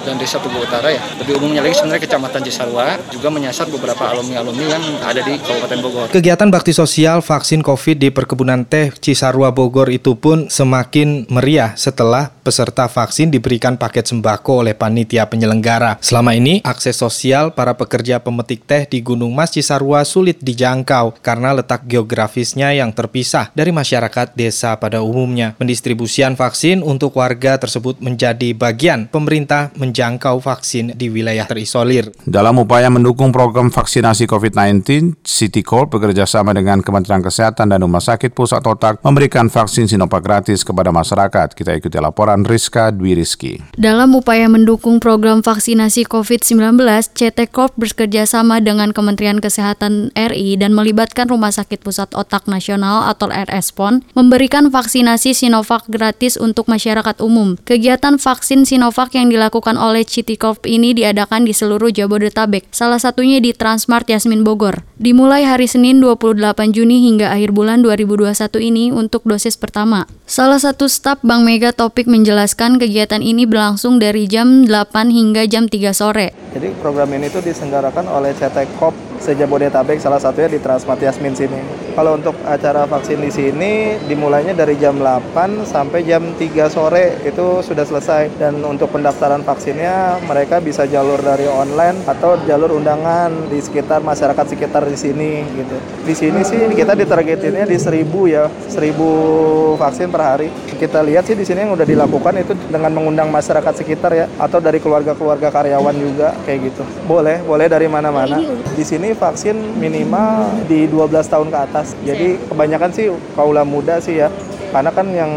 dan 0.09 0.17
Desa 0.17 0.41
Tugu 0.41 0.57
Utara 0.57 0.89
ya. 0.89 0.97
Lebih 1.21 1.37
umumnya 1.37 1.61
lagi 1.61 1.77
sebenarnya 1.77 2.01
Kecamatan 2.09 2.41
Cisarua 2.41 2.97
juga 3.13 3.29
menyasar 3.29 3.69
beberapa 3.69 4.09
alumni-alumni 4.09 4.65
yang 4.65 4.83
ada 5.05 5.21
di 5.21 5.37
Kabupaten 5.37 5.79
Bogor. 5.85 6.07
Kegiatan 6.09 6.49
bakti 6.49 6.73
sosial 6.73 7.21
vaksin 7.21 7.61
COVID 7.61 8.01
di 8.01 8.09
perkebunan 8.09 8.65
teh 8.65 8.89
Cisarua 8.89 9.53
Bogor 9.53 9.93
itu 9.93 10.17
pun 10.17 10.49
semakin 10.49 11.29
meriah 11.29 11.77
setelah 11.77 12.33
peserta 12.41 12.89
vaksin 12.89 13.29
diberikan 13.29 13.77
paket 13.77 14.09
sembako 14.09 14.65
oleh 14.65 14.73
panitia 14.73 15.29
penyelenggara. 15.29 16.01
Selama 16.01 16.33
ini, 16.33 16.65
akses 16.65 16.97
sosial 16.97 17.53
para 17.53 17.77
pekerja 17.77 18.17
pemetik 18.17 18.65
teh 18.65 18.89
di 18.89 19.05
Gunung 19.05 19.37
Mas 19.37 19.53
Cisarua 19.53 20.01
sulit 20.01 20.41
dijangkau 20.41 21.21
karena 21.21 21.53
letak 21.53 21.85
geografisnya 21.85 22.73
yang 22.73 22.89
terpisah 22.89 23.53
dari 23.53 23.69
masyarakat 23.69 24.33
desa 24.33 24.73
pada 24.81 25.05
umumnya. 25.05 25.53
Pendistribusian 25.61 26.33
vaksin 26.33 26.81
untuk 26.81 27.13
warga 27.21 27.61
tersebut 27.61 28.01
menjadi 28.01 28.57
bagian 28.57 29.05
pemerintah 29.05 29.69
menjangkau 29.99 30.39
vaksin 30.39 30.95
di 30.95 31.11
wilayah 31.11 31.43
terisolir. 31.43 32.07
Dalam 32.23 32.55
upaya 32.55 32.87
mendukung 32.87 33.35
program 33.35 33.67
vaksinasi 33.67 34.31
COVID-19, 34.31 35.19
City 35.27 35.59
Corp 35.59 35.91
bekerja 35.91 36.23
sama 36.23 36.55
dengan 36.55 36.79
Kementerian 36.79 37.19
Kesehatan 37.19 37.75
dan 37.75 37.83
Rumah 37.83 37.99
Sakit 37.99 38.31
Pusat 38.31 38.63
Otak 38.63 38.95
memberikan 39.03 39.51
vaksin 39.51 39.91
Sinovac 39.91 40.23
gratis 40.23 40.63
kepada 40.63 40.95
masyarakat. 40.95 41.51
Kita 41.51 41.75
ikuti 41.75 41.99
laporan 41.99 42.47
Rizka 42.47 42.95
Dwi 42.95 43.19
Rizky. 43.19 43.59
Dalam 43.75 44.15
upaya 44.15 44.47
mendukung 44.47 45.03
program 45.03 45.43
vaksinasi 45.43 46.07
COVID-19, 46.07 46.79
CT 47.11 47.51
Corp 47.51 47.75
bekerja 47.75 48.23
sama 48.23 48.63
dengan 48.63 48.95
Kementerian 48.95 49.43
Kesehatan 49.43 50.15
RI 50.15 50.55
dan 50.55 50.71
melibatkan 50.71 51.27
Rumah 51.27 51.51
Sakit 51.51 51.83
Pusat 51.83 52.15
Otak 52.15 52.47
Nasional 52.47 53.11
atau 53.11 53.27
RSPON 53.27 54.07
memberikan 54.15 54.71
vaksinasi 54.71 55.35
Sinovac 55.35 55.91
gratis 55.91 56.39
untuk 56.39 56.71
masyarakat 56.71 57.19
umum. 57.19 57.59
Kegiatan 57.67 58.15
vaksin 58.15 58.63
Sinovac 58.63 59.11
yang 59.11 59.27
dilakukan 59.27 59.75
oleh 59.75 59.88
City 60.05 60.37
Corp 60.37 60.69
ini 60.69 60.93
diadakan 60.93 61.49
di 61.49 61.57
seluruh 61.57 61.89
Jabodetabek, 61.89 62.69
salah 62.69 63.01
satunya 63.01 63.41
di 63.41 63.57
Transmart 63.57 64.05
Yasmin 64.05 64.45
Bogor. 64.45 64.85
Dimulai 65.01 65.47
hari 65.49 65.65
Senin 65.65 65.97
28 65.97 66.69
Juni 66.69 67.09
hingga 67.09 67.33
akhir 67.33 67.49
bulan 67.57 67.81
2021 67.81 68.61
ini 68.61 68.93
untuk 68.93 69.25
dosis 69.25 69.57
pertama. 69.57 70.05
Salah 70.29 70.61
satu 70.61 70.85
staf 70.85 71.17
Bank 71.25 71.41
Mega 71.41 71.73
Topik 71.73 72.05
menjelaskan 72.05 72.77
kegiatan 72.77 73.25
ini 73.25 73.49
berlangsung 73.49 73.97
dari 73.97 74.29
jam 74.29 74.69
8 74.69 75.09
hingga 75.09 75.49
jam 75.49 75.65
3 75.65 75.89
sore. 75.89 76.37
Jadi 76.53 76.69
program 76.77 77.09
ini 77.17 77.25
itu 77.33 77.41
diselenggarakan 77.41 78.05
oleh 78.05 78.37
Corp 78.77 79.08
sejabodetabek 79.19 79.99
salah 79.99 80.17
satunya 80.17 80.49
di 80.49 80.59
Transmart 80.59 81.03
Yasmin 81.03 81.35
sini. 81.35 81.61
Kalau 81.93 82.15
untuk 82.15 82.31
acara 82.47 82.87
vaksin 82.87 83.19
di 83.19 83.27
sini 83.27 83.99
dimulainya 84.07 84.55
dari 84.55 84.79
jam 84.79 84.95
8 84.95 85.67
sampai 85.67 86.07
jam 86.07 86.23
3 86.39 86.71
sore 86.71 87.19
itu 87.27 87.59
sudah 87.59 87.83
selesai 87.83 88.39
dan 88.39 88.55
untuk 88.63 88.95
pendaftaran 88.95 89.43
vaksinnya 89.43 90.23
mereka 90.23 90.63
bisa 90.63 90.87
jalur 90.87 91.19
dari 91.19 91.43
online 91.49 92.07
atau 92.07 92.39
jalur 92.47 92.79
undangan 92.79 93.51
di 93.51 93.59
sekitar 93.59 93.99
masyarakat 93.99 94.45
sekitar 94.47 94.87
di 94.87 94.95
sini 94.95 95.43
gitu. 95.59 95.75
Di 96.07 96.15
sini 96.15 96.39
sih 96.47 96.71
kita 96.71 96.95
ditargetinnya 96.95 97.67
di 97.67 97.75
1000 97.75 98.07
ya, 98.31 98.47
1000 98.47 99.75
vaksin 99.75 100.07
per 100.07 100.21
hari. 100.23 100.47
Kita 100.79 101.03
lihat 101.03 101.27
sih 101.27 101.35
di 101.35 101.43
sini 101.43 101.67
yang 101.67 101.75
udah 101.75 101.83
dilakukan 101.83 102.39
itu 102.39 102.55
dengan 102.71 102.95
mengundang 102.95 103.27
masyarakat 103.27 103.75
sekitar 103.75 104.15
ya 104.15 104.25
atau 104.39 104.63
dari 104.63 104.79
keluarga-keluarga 104.79 105.51
karyawan 105.51 105.95
juga 105.99 106.31
kayak 106.47 106.71
gitu. 106.71 106.83
Boleh, 107.03 107.43
boleh 107.43 107.67
dari 107.67 107.91
mana-mana. 107.91 108.39
Di 108.79 108.87
sini 108.87 109.08
vaksin 109.15 109.55
minimal 109.77 110.49
di 110.65 110.85
12 110.89 111.25
tahun 111.25 111.47
ke 111.49 111.57
atas. 111.57 111.97
Jadi 112.05 112.37
kebanyakan 112.49 112.89
sih 112.91 113.09
kaula 113.33 113.63
muda 113.63 114.01
sih 114.01 114.19
ya. 114.21 114.27
Karena 114.69 114.93
kan 114.93 115.09
yang 115.09 115.31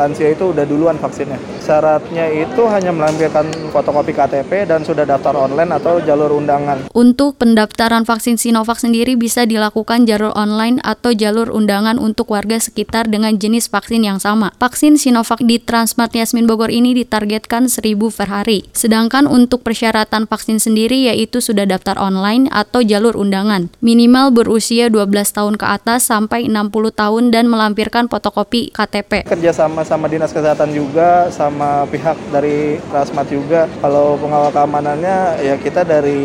lansia 0.00 0.32
itu 0.32 0.54
udah 0.56 0.64
duluan 0.64 0.96
vaksinnya. 0.96 1.36
Syaratnya 1.68 2.32
itu 2.32 2.64
hanya 2.72 2.96
melampirkan 2.96 3.44
fotokopi 3.68 4.16
KTP 4.16 4.64
dan 4.64 4.88
sudah 4.88 5.04
daftar 5.04 5.36
online 5.36 5.68
atau 5.76 6.00
jalur 6.00 6.32
undangan. 6.40 6.88
Untuk 6.96 7.36
pendaftaran 7.36 8.08
vaksin 8.08 8.40
Sinovac 8.40 8.80
sendiri 8.80 9.20
bisa 9.20 9.44
dilakukan 9.44 10.08
jalur 10.08 10.32
online 10.32 10.80
atau 10.80 11.12
jalur 11.12 11.52
undangan 11.52 12.00
untuk 12.00 12.32
warga 12.32 12.56
sekitar 12.56 13.12
dengan 13.12 13.36
jenis 13.36 13.68
vaksin 13.68 14.00
yang 14.00 14.16
sama. 14.16 14.56
Vaksin 14.56 14.96
Sinovac 14.96 15.44
di 15.44 15.60
Transmart 15.60 16.16
Yasmin 16.16 16.48
Bogor 16.48 16.72
ini 16.72 16.96
ditargetkan 16.96 17.68
1000 17.68 18.16
per 18.16 18.32
hari. 18.32 18.64
Sedangkan 18.72 19.28
untuk 19.28 19.60
persyaratan 19.60 20.24
vaksin 20.24 20.64
sendiri 20.64 21.04
yaitu 21.12 21.44
sudah 21.44 21.68
daftar 21.68 22.00
online 22.00 22.48
atau 22.48 22.80
jalur 22.80 23.12
undangan. 23.12 23.68
Minimal 23.84 24.32
berusia 24.32 24.88
12 24.88 25.36
tahun 25.36 25.60
ke 25.60 25.68
atas 25.68 26.08
sampai 26.08 26.48
60 26.48 26.72
tahun 26.96 27.28
dan 27.28 27.44
melampirkan 27.44 28.08
fotokopi 28.08 28.72
KTP. 28.72 29.28
Kerjasama 29.28 29.84
sama 29.84 30.08
dinas 30.08 30.32
kesehatan 30.32 30.72
juga, 30.72 31.28
sama 31.28 31.57
pihak 31.88 32.16
dari 32.30 32.78
Transmart 32.90 33.28
juga. 33.28 33.66
Kalau 33.82 34.16
pengawal 34.20 34.50
keamanannya 34.50 35.42
ya 35.42 35.54
kita 35.58 35.82
dari 35.82 36.20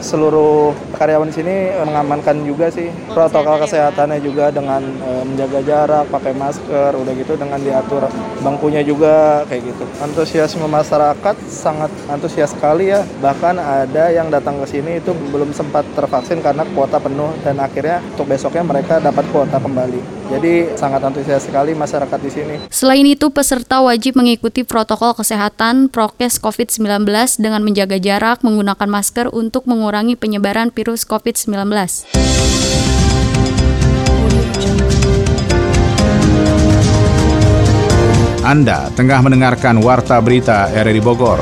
seluruh 0.00 0.72
karyawan 0.96 1.28
di 1.28 1.34
sini 1.34 1.56
mengamankan 1.80 2.44
juga 2.44 2.68
sih 2.72 2.88
protokol 3.12 3.60
kesehatannya 3.64 4.20
juga 4.20 4.52
dengan 4.52 4.80
e, 4.80 5.10
menjaga 5.24 5.60
jarak, 5.64 6.04
pakai 6.12 6.32
masker, 6.36 6.92
udah 6.96 7.12
gitu 7.16 7.36
dengan 7.36 7.60
diatur 7.60 8.08
bangkunya 8.40 8.84
juga 8.84 9.44
kayak 9.48 9.62
gitu. 9.72 9.84
Antusiasme 10.00 10.66
masyarakat 10.68 11.36
sangat 11.48 11.92
antusias 12.08 12.52
sekali 12.52 12.92
ya. 12.92 13.04
Bahkan 13.20 13.56
ada 13.56 14.12
yang 14.12 14.28
datang 14.28 14.60
ke 14.60 14.66
sini 14.68 15.00
itu 15.00 15.12
belum 15.32 15.52
sempat 15.56 15.84
tervaksin 15.96 16.44
karena 16.44 16.64
kuota 16.72 17.00
penuh 17.00 17.32
dan 17.44 17.60
akhirnya 17.60 18.04
untuk 18.14 18.28
besoknya 18.30 18.64
mereka 18.64 19.00
dapat 19.00 19.24
kuota 19.32 19.56
kembali. 19.56 20.19
Jadi 20.30 20.78
sangat 20.78 21.02
antusias 21.02 21.42
sekali 21.42 21.74
masyarakat 21.74 22.18
di 22.22 22.30
sini. 22.30 22.54
Selain 22.70 23.02
itu, 23.02 23.34
peserta 23.34 23.82
wajib 23.82 24.14
mengikuti 24.14 24.62
protokol 24.62 25.18
kesehatan 25.18 25.90
prokes 25.90 26.38
COVID-19 26.38 27.02
dengan 27.42 27.66
menjaga 27.66 27.98
jarak, 27.98 28.46
menggunakan 28.46 28.86
masker 28.86 29.26
untuk 29.34 29.66
mengurangi 29.66 30.14
penyebaran 30.14 30.70
virus 30.70 31.02
COVID-19. 31.02 31.50
Anda 38.40 38.88
tengah 38.96 39.20
mendengarkan 39.20 39.84
Warta 39.84 40.16
Berita 40.24 40.72
RRI 40.72 41.02
Bogor. 41.04 41.38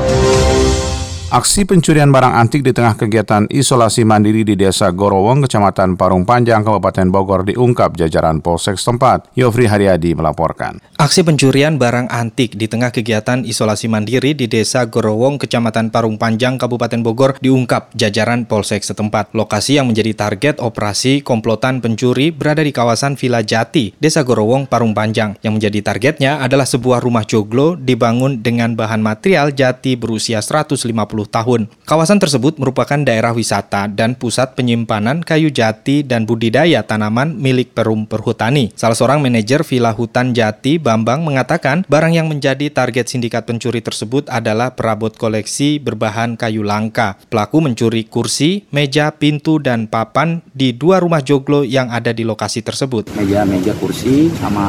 Aksi 1.29 1.61
pencurian 1.61 2.09
barang 2.09 2.33
antik 2.33 2.65
di 2.65 2.73
tengah 2.73 2.97
kegiatan 2.97 3.45
isolasi 3.53 4.01
mandiri 4.01 4.41
di 4.41 4.57
Desa 4.57 4.89
Gorowong, 4.89 5.45
Kecamatan 5.45 5.93
Parung 5.93 6.25
Panjang, 6.25 6.65
Kabupaten 6.65 7.05
Bogor 7.13 7.45
diungkap 7.45 7.93
jajaran 8.01 8.41
Polsek 8.41 8.81
setempat. 8.81 9.29
Yofri 9.37 9.69
Haryadi 9.69 10.17
melaporkan. 10.17 10.81
Aksi 10.97 11.21
pencurian 11.21 11.77
barang 11.77 12.09
antik 12.09 12.57
di 12.57 12.65
tengah 12.65 12.89
kegiatan 12.89 13.45
isolasi 13.45 13.85
mandiri 13.85 14.33
di 14.33 14.49
Desa 14.49 14.89
Gorowong, 14.89 15.37
Kecamatan 15.37 15.93
Parung 15.93 16.17
Panjang, 16.17 16.57
Kabupaten 16.57 17.05
Bogor 17.05 17.37
diungkap 17.37 17.93
jajaran 17.93 18.49
Polsek 18.49 18.81
setempat. 18.81 19.29
Lokasi 19.37 19.77
yang 19.77 19.85
menjadi 19.85 20.17
target 20.17 20.57
operasi 20.57 21.21
komplotan 21.21 21.77
pencuri 21.77 22.33
berada 22.33 22.65
di 22.65 22.73
kawasan 22.73 23.13
Villa 23.21 23.45
Jati, 23.45 23.93
Desa 24.01 24.25
Gorowong, 24.25 24.65
Parung 24.65 24.97
Panjang. 24.97 25.37
Yang 25.45 25.53
menjadi 25.61 25.93
targetnya 25.93 26.41
adalah 26.41 26.65
sebuah 26.65 27.05
rumah 27.05 27.21
joglo 27.21 27.77
dibangun 27.77 28.41
dengan 28.41 28.73
bahan 28.73 29.05
material 29.05 29.53
jati 29.53 29.93
berusia 29.93 30.41
150 30.41 31.18
tahun. 31.25 31.71
Kawasan 31.83 32.21
tersebut 32.21 32.61
merupakan 32.61 33.01
daerah 33.01 33.33
wisata 33.33 33.89
dan 33.89 34.13
pusat 34.13 34.53
penyimpanan 34.53 35.25
kayu 35.25 35.49
jati 35.49 36.05
dan 36.05 36.29
budidaya 36.29 36.85
tanaman 36.85 37.35
milik 37.35 37.73
Perum 37.73 38.05
Perhutani. 38.05 38.69
Salah 38.77 38.95
seorang 38.95 39.19
manajer 39.23 39.65
Villa 39.65 39.91
Hutan 39.91 40.31
Jati, 40.37 40.77
Bambang, 40.77 41.25
mengatakan 41.25 41.83
barang 41.89 42.13
yang 42.13 42.29
menjadi 42.29 42.69
target 42.69 43.09
sindikat 43.09 43.49
pencuri 43.49 43.81
tersebut 43.81 44.29
adalah 44.29 44.77
perabot 44.77 45.11
koleksi 45.11 45.81
berbahan 45.81 46.37
kayu 46.37 46.61
langka. 46.61 47.17
Pelaku 47.27 47.63
mencuri 47.65 48.05
kursi, 48.05 48.69
meja, 48.69 49.09
pintu, 49.15 49.57
dan 49.57 49.89
papan 49.89 50.45
di 50.53 50.75
dua 50.75 51.01
rumah 51.01 51.25
joglo 51.25 51.65
yang 51.65 51.89
ada 51.89 52.13
di 52.13 52.21
lokasi 52.21 52.61
tersebut. 52.61 53.11
Meja-meja 53.17 53.73
kursi 53.79 54.29
sama 54.37 54.67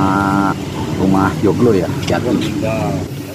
rumah 1.01 1.33
joglo 1.45 1.77
ya. 1.77 1.89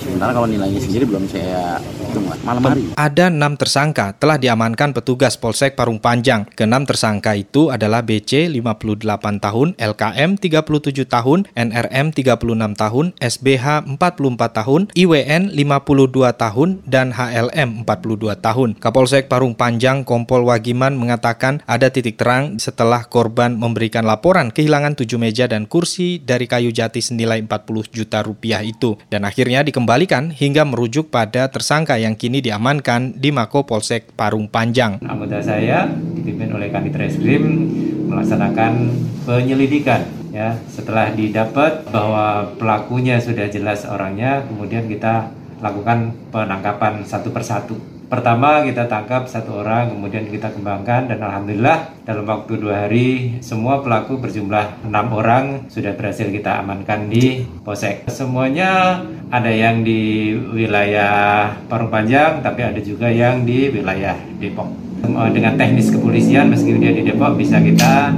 Sementara 0.05 0.31
kalau 0.31 0.47
nilainya 0.47 0.79
sendiri 0.79 1.03
belum 1.03 1.25
saya 1.27 1.81
malam 2.21 2.63
hari. 2.63 2.81
Ada 2.95 3.31
enam 3.31 3.57
tersangka 3.57 4.13
telah 4.15 4.37
diamankan 4.37 4.91
petugas 4.91 5.39
Polsek 5.39 5.79
Parung 5.79 5.97
Panjang. 5.97 6.45
Keenam 6.53 6.85
tersangka 6.85 7.33
itu 7.33 7.73
adalah 7.73 8.05
BC 8.05 8.51
58 8.51 9.41
tahun, 9.41 9.67
LKM 9.79 10.29
37 10.37 11.07
tahun, 11.09 11.39
NRM 11.55 12.07
36 12.13 12.75
tahun, 12.77 13.05
SBH 13.17 13.65
44 13.97 14.59
tahun, 14.61 14.81
IWN 14.93 15.43
52 15.55 16.35
tahun, 16.37 16.69
dan 16.85 17.15
HLM 17.15 17.87
42 17.87 18.37
tahun. 18.37 18.69
Kapolsek 18.77 19.25
Parung 19.25 19.57
Panjang 19.57 20.05
Kompol 20.05 20.45
Wagiman 20.45 20.93
mengatakan 20.99 21.65
ada 21.65 21.89
titik 21.89 22.21
terang 22.21 22.61
setelah 22.61 23.07
korban 23.09 23.57
memberikan 23.57 24.05
laporan 24.05 24.53
kehilangan 24.53 24.93
tujuh 24.93 25.17
meja 25.17 25.49
dan 25.49 25.65
kursi 25.65 26.21
dari 26.21 26.45
kayu 26.45 26.69
jati 26.69 27.01
senilai 27.01 27.41
40 27.41 27.89
juta 27.89 28.21
rupiah 28.21 28.61
itu 28.61 28.99
dan 29.09 29.25
akhirnya 29.25 29.65
dikembalikan 29.65 30.29
hingga 30.29 30.67
merujuk 30.67 31.09
pada 31.09 31.49
tersangka 31.49 31.97
yang 31.97 32.04
kini 32.13 32.45
diamankan 32.45 33.17
di 33.17 33.33
Mako 33.33 33.65
Polsek 33.65 34.13
Parung 34.13 34.45
Panjang. 34.45 35.01
Anggota 35.01 35.41
saya 35.41 35.89
dipimpin 35.89 36.53
oleh 36.53 36.69
Kanit 36.69 36.93
Reskrim 36.93 37.73
melaksanakan 38.05 38.93
penyelidikan 39.25 40.05
ya 40.29 40.53
setelah 40.69 41.09
didapat 41.09 41.89
bahwa 41.89 42.53
pelakunya 42.61 43.17
sudah 43.17 43.49
jelas 43.49 43.87
orangnya 43.89 44.45
kemudian 44.45 44.85
kita 44.85 45.33
lakukan 45.63 46.13
penangkapan 46.29 47.01
satu 47.01 47.33
persatu 47.33 47.94
Pertama 48.05 48.61
kita 48.61 48.85
tangkap 48.85 49.25
satu 49.25 49.65
orang, 49.65 49.89
kemudian 49.89 50.29
kita 50.29 50.53
kembangkan 50.53 51.09
dan 51.09 51.17
alhamdulillah 51.25 52.05
dalam 52.05 52.21
waktu 52.29 52.61
dua 52.61 52.85
hari 52.85 53.41
semua 53.41 53.81
pelaku 53.81 54.21
berjumlah 54.21 54.85
enam 54.85 55.09
orang 55.09 55.65
sudah 55.73 55.97
berhasil 55.97 56.29
kita 56.29 56.61
amankan 56.61 57.09
di 57.09 57.41
Posek. 57.65 58.05
Semuanya 58.13 59.01
ada 59.33 59.49
yang 59.49 59.81
di 59.81 60.37
wilayah 60.37 61.49
Parung 61.65 61.89
Panjang, 61.89 62.45
tapi 62.45 62.61
ada 62.61 62.77
juga 62.77 63.09
yang 63.09 63.41
di 63.41 63.73
wilayah 63.73 64.13
Depok. 64.37 64.69
Dengan 65.05 65.57
teknis 65.57 65.89
kepolisian 65.89 66.53
meskipun 66.53 66.81
dia 66.85 66.93
di 66.93 67.09
Depok 67.09 67.33
bisa 67.33 67.57
kita 67.57 68.13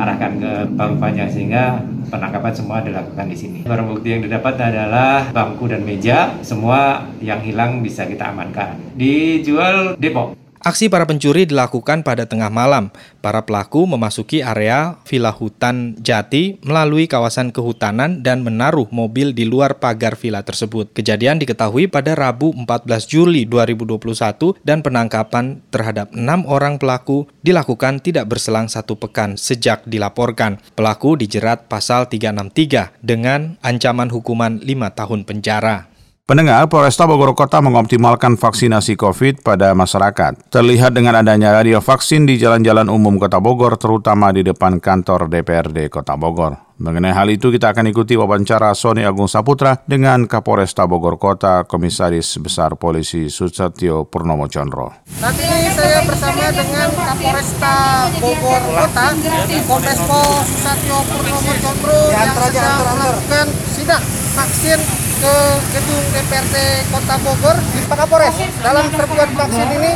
arahkan 0.00 0.32
ke 0.40 0.52
Parung 0.80 0.96
Panjang 0.96 1.28
sehingga 1.28 1.84
penangkapan 2.08 2.52
semua 2.54 2.80
dilakukan 2.80 3.26
di 3.28 3.36
sini. 3.36 3.58
Barang 3.66 3.90
bukti 3.90 4.14
yang 4.14 4.22
didapat 4.22 4.54
adalah 4.58 5.28
bangku 5.34 5.66
dan 5.68 5.82
meja, 5.82 6.38
semua 6.40 7.04
yang 7.20 7.42
hilang 7.42 7.82
bisa 7.82 8.06
kita 8.06 8.30
amankan. 8.30 8.78
Dijual 8.94 9.98
Depok. 9.98 10.45
Aksi 10.66 10.90
para 10.90 11.06
pencuri 11.06 11.46
dilakukan 11.46 12.02
pada 12.02 12.26
tengah 12.26 12.50
malam. 12.50 12.90
Para 13.22 13.46
pelaku 13.46 13.86
memasuki 13.86 14.42
area 14.42 14.98
villa 15.06 15.30
hutan 15.30 15.94
Jati 16.02 16.58
melalui 16.66 17.06
kawasan 17.06 17.54
kehutanan 17.54 18.26
dan 18.26 18.42
menaruh 18.42 18.90
mobil 18.90 19.30
di 19.30 19.46
luar 19.46 19.78
pagar 19.78 20.18
villa 20.18 20.42
tersebut. 20.42 20.90
Kejadian 20.90 21.38
diketahui 21.38 21.86
pada 21.86 22.18
Rabu 22.18 22.50
14 22.50 22.82
Juli 23.06 23.46
2021 23.46 24.58
dan 24.66 24.82
penangkapan 24.82 25.62
terhadap 25.70 26.10
enam 26.10 26.42
orang 26.50 26.82
pelaku 26.82 27.30
dilakukan 27.46 28.02
tidak 28.02 28.26
berselang 28.26 28.66
satu 28.66 28.98
pekan 28.98 29.38
sejak 29.38 29.86
dilaporkan. 29.86 30.58
Pelaku 30.74 31.14
dijerat 31.14 31.70
pasal 31.70 32.10
363 32.10 32.90
dengan 33.06 33.54
ancaman 33.62 34.10
hukuman 34.10 34.58
5 34.58 34.98
tahun 34.98 35.30
penjara. 35.30 35.95
Pendengar, 36.26 36.66
Polresta 36.66 37.06
Bogor 37.06 37.38
Kota 37.38 37.62
mengoptimalkan 37.62 38.34
vaksinasi 38.34 38.98
COVID 38.98 39.46
pada 39.46 39.70
masyarakat. 39.78 40.50
Terlihat 40.50 40.90
dengan 40.90 41.22
adanya 41.22 41.54
radio 41.54 41.78
vaksin 41.78 42.26
di 42.26 42.34
jalan-jalan 42.34 42.90
umum 42.90 43.14
Kota 43.14 43.38
Bogor, 43.38 43.78
terutama 43.78 44.34
di 44.34 44.42
depan 44.42 44.82
kantor 44.82 45.30
DPRD 45.30 45.86
Kota 45.86 46.18
Bogor. 46.18 46.58
Mengenai 46.82 47.14
hal 47.14 47.30
itu, 47.30 47.54
kita 47.54 47.70
akan 47.70 47.94
ikuti 47.94 48.18
wawancara 48.18 48.74
Sony 48.74 49.06
Agung 49.06 49.30
Saputra 49.30 49.86
dengan 49.86 50.26
Kapolresta 50.26 50.82
Bogor 50.90 51.14
Kota, 51.14 51.62
Komisaris 51.62 52.42
Besar 52.42 52.74
Polisi 52.74 53.30
Susetio 53.30 54.10
Purnomo 54.10 54.50
Chondro. 54.50 55.06
Nanti 55.22 55.46
saya 55.78 56.02
bersama 56.10 56.50
dengan 56.50 56.90
Kapolresta 56.90 57.74
Bogor 58.18 58.62
Kota, 58.74 59.14
Kombes 59.62 60.00
Pol 60.10 60.30
Susetio 60.42 60.98
Purnomo 61.06 61.52
Chondro 61.62 61.98
yang 62.10 62.34
sedang 62.34 62.82
melakukan 62.82 63.46
sidak 63.70 64.02
vaksin 64.34 65.05
ke 65.16 65.36
gedung 65.72 66.04
DPRD 66.12 66.56
Kota 66.92 67.16
Bogor 67.24 67.56
di 67.72 67.80
Pak 67.88 67.96
Kapolres. 68.04 68.36
Dalam 68.60 68.84
serbuan 68.92 69.30
vaksin 69.32 69.68
ini 69.80 69.92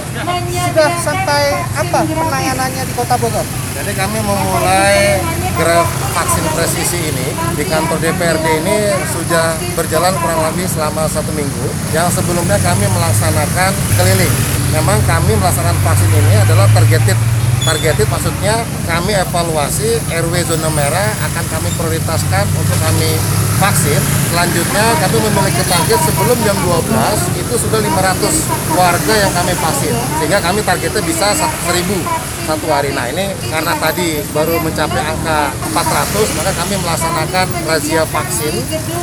sudah 0.71 0.91
sampai 1.05 1.43
apa 1.77 1.99
penanganannya 2.09 2.83
di 2.89 2.95
Kota 2.97 3.17
Bogor? 3.21 3.45
Jadi 3.77 3.93
kami 3.97 4.19
memulai 4.25 5.21
gerak 5.57 5.89
vaksin 6.17 6.45
presisi 6.57 6.99
ini 7.01 7.29
di 7.57 7.65
kantor 7.69 8.01
DPRD 8.01 8.47
ini 8.65 8.77
sudah 9.13 9.57
berjalan 9.77 10.13
kurang 10.21 10.41
lebih 10.53 10.67
selama 10.69 11.05
satu 11.05 11.31
minggu. 11.37 11.67
Yang 11.93 12.21
sebelumnya 12.21 12.57
kami 12.61 12.89
melaksanakan 12.89 13.71
keliling. 14.01 14.35
Memang 14.73 14.99
kami 15.05 15.37
melaksanakan 15.37 15.81
vaksin 15.85 16.11
ini 16.15 16.35
adalah 16.41 16.67
targeted 16.73 17.19
targeted 17.61 18.09
maksudnya 18.09 18.65
kami 18.89 19.13
evaluasi 19.13 20.01
RW 20.09 20.33
zona 20.49 20.73
merah 20.73 21.13
akan 21.29 21.45
kami 21.53 21.69
prioritaskan 21.77 22.49
untuk 22.57 22.79
kami 22.81 23.21
vaksin 23.61 24.01
selanjutnya 24.33 24.85
kami 25.05 25.17
memiliki 25.21 25.63
target 25.69 26.01
sebelum 26.09 26.39
jam 26.41 26.57
12 26.65 27.45
itu 27.45 27.55
sudah 27.61 27.81
500 27.85 28.73
warga 28.73 29.15
yang 29.15 29.33
kami 29.37 29.53
vaksin 29.53 29.95
sehingga 30.17 30.41
kami 30.41 30.65
targetnya 30.65 31.03
bisa 31.05 31.37
1000 31.37 32.31
satu 32.51 32.67
hari. 32.67 32.91
Nah 32.91 33.07
ini 33.07 33.31
karena 33.47 33.79
tadi 33.79 34.19
baru 34.35 34.59
mencapai 34.59 34.99
angka 34.99 35.55
400 35.71 36.37
maka 36.41 36.51
kami 36.59 36.75
melaksanakan 36.83 37.47
razia 37.69 38.03
vaksin 38.11 38.55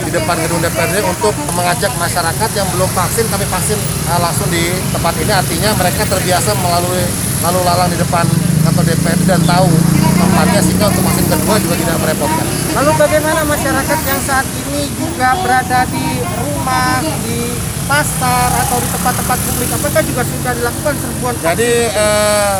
di 0.03 0.11
depan 0.11 0.35
gedung 0.43 0.59
DPRD 0.59 0.99
untuk 1.07 1.31
mengajak 1.55 1.93
masyarakat 1.95 2.49
yang 2.57 2.67
belum 2.75 2.89
vaksin 2.91 3.23
kami 3.31 3.47
vaksin 3.47 3.79
uh, 4.11 4.19
langsung 4.19 4.51
di 4.51 4.67
tempat 4.91 5.15
ini 5.21 5.31
artinya 5.31 5.69
mereka 5.79 6.03
terbiasa 6.03 6.51
melalui 6.59 7.05
lalu 7.45 7.59
lalang 7.63 7.87
di 7.87 7.97
depan 8.01 8.25
kantor 8.67 8.83
DPRD 8.83 9.21
dan 9.23 9.41
tahu 9.47 9.69
tempatnya 10.17 10.59
sehingga 10.59 10.85
untuk 10.91 11.03
vaksin 11.07 11.25
kedua 11.31 11.55
juga 11.63 11.75
tidak 11.79 11.97
merepotkan. 12.03 12.66
Lalu 12.75 12.91
bagaimana 12.99 13.41
masyarakat 13.47 13.99
yang 14.03 14.21
saat 14.25 14.47
ini 14.67 14.91
juga 14.99 15.37
berada 15.39 15.87
di 15.87 16.07
rumah, 16.43 16.99
di 17.23 17.55
pasar 17.87 18.51
atau 18.67 18.77
di 18.83 18.87
tempat-tempat 18.91 19.37
publik 19.47 19.69
apakah 19.71 20.01
juga 20.03 20.21
sudah 20.27 20.51
dilakukan 20.51 20.93
serbuan? 20.99 21.33
Jadi 21.39 21.71
uh, 21.95 22.59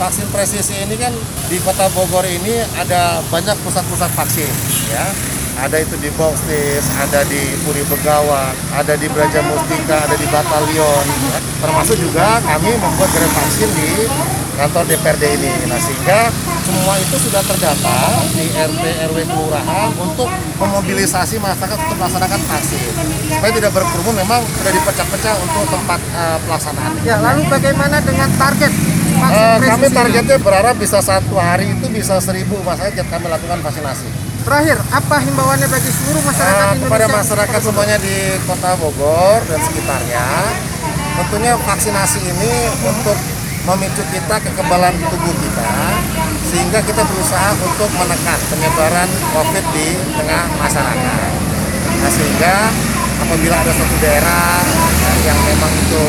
vaksin 0.00 0.26
presisi 0.32 0.74
ini 0.80 0.96
kan 0.96 1.12
di 1.52 1.60
kota 1.60 1.92
Bogor 1.92 2.24
ini 2.24 2.64
ada 2.80 3.20
banyak 3.28 3.54
pusat-pusat 3.60 4.10
vaksin 4.16 4.48
ya 4.88 5.06
ada 5.52 5.76
itu 5.78 5.94
di 6.00 6.08
Boxtis, 6.16 6.84
ada 6.96 7.22
di 7.28 7.38
Puri 7.62 7.84
Begawan, 7.84 8.56
ada 8.72 8.96
di 8.96 9.04
Braja 9.12 9.44
Mustika, 9.44 10.08
ada 10.08 10.16
di 10.16 10.24
Batalion. 10.32 11.04
Ya. 11.28 11.38
Termasuk 11.60 11.96
juga 12.00 12.40
kami 12.40 12.72
membuat 12.80 13.10
gerai 13.12 13.30
vaksin 13.30 13.70
di 13.76 13.90
kantor 14.56 14.84
DPRD 14.88 15.22
ini. 15.40 15.50
Nah 15.68 15.78
sehingga 15.80 16.28
semua 16.62 16.94
itu 17.00 17.16
sudah 17.18 17.42
terdata 17.44 17.98
di 18.32 18.46
RT 18.52 18.84
RW 19.12 19.18
kelurahan 19.28 19.88
untuk 19.98 20.28
memobilisasi 20.60 21.40
masyarakat 21.40 21.78
untuk 21.78 21.96
melaksanakan 21.98 22.40
vaksin. 22.46 22.92
Supaya 23.32 23.52
tidak 23.52 23.72
berkerumun 23.74 24.14
memang 24.22 24.40
sudah 24.44 24.72
dipecah-pecah 24.72 25.34
untuk 25.42 25.64
tempat 25.68 26.00
uh, 26.14 26.38
pelaksanaan. 26.46 26.92
Ya 27.02 27.16
lalu 27.18 27.48
bagaimana 27.48 27.98
dengan 28.02 28.28
target 28.36 28.72
Uh, 29.22 29.60
kami 29.62 29.86
targetnya 29.86 30.34
berharap 30.42 30.74
bisa 30.82 30.98
satu 30.98 31.38
hari 31.38 31.70
itu 31.70 31.86
bisa 31.94 32.18
seribu 32.18 32.58
masyarakat 32.66 33.06
kami 33.06 33.30
lakukan 33.30 33.62
vaksinasi. 33.62 34.08
Terakhir, 34.42 34.82
apa 34.90 35.22
himbauannya 35.22 35.68
bagi 35.70 35.90
seluruh 35.94 36.26
masyarakat 36.26 36.64
uh, 36.66 36.74
Indonesia? 36.74 36.90
Kepada 36.90 37.06
masyarakat 37.22 37.60
semuanya 37.62 37.96
di 38.02 38.16
Kota 38.42 38.74
Bogor 38.82 39.38
dan 39.46 39.60
sekitarnya, 39.62 40.26
tentunya 41.22 41.52
vaksinasi 41.54 42.18
ini 42.26 42.52
untuk 42.82 43.14
memicu 43.62 44.02
kita 44.10 44.36
kekebalan 44.42 44.94
tubuh 45.06 45.34
kita 45.38 45.72
sehingga 46.50 46.82
kita 46.82 47.02
berusaha 47.06 47.54
untuk 47.62 47.90
menekan 47.94 48.38
penyebaran 48.50 49.08
COVID 49.32 49.64
di 49.70 49.94
tengah 50.18 50.44
masyarakat. 50.58 51.30
Nah, 52.02 52.10
sehingga 52.10 52.54
apabila 53.22 53.54
ada 53.62 53.70
suatu 53.70 53.96
daerah 54.02 54.58
yang 55.22 55.38
memang 55.46 55.72
itu 55.78 56.02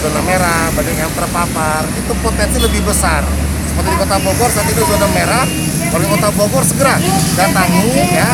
zona 0.00 0.22
merah, 0.22 0.70
bagian 0.78 1.04
yang 1.04 1.12
terpapar, 1.12 1.82
itu 1.98 2.12
potensi 2.22 2.58
lebih 2.62 2.86
besar. 2.86 3.26
Seperti 3.66 3.90
di 3.90 3.98
Kota 3.98 4.16
Bogor 4.22 4.50
saat 4.50 4.70
itu 4.70 4.82
zona 4.86 5.08
merah, 5.10 5.44
kalau 5.90 6.06
Kota 6.14 6.30
Bogor 6.38 6.62
segera 6.62 6.94
datangi 7.34 8.14
ya, 8.14 8.30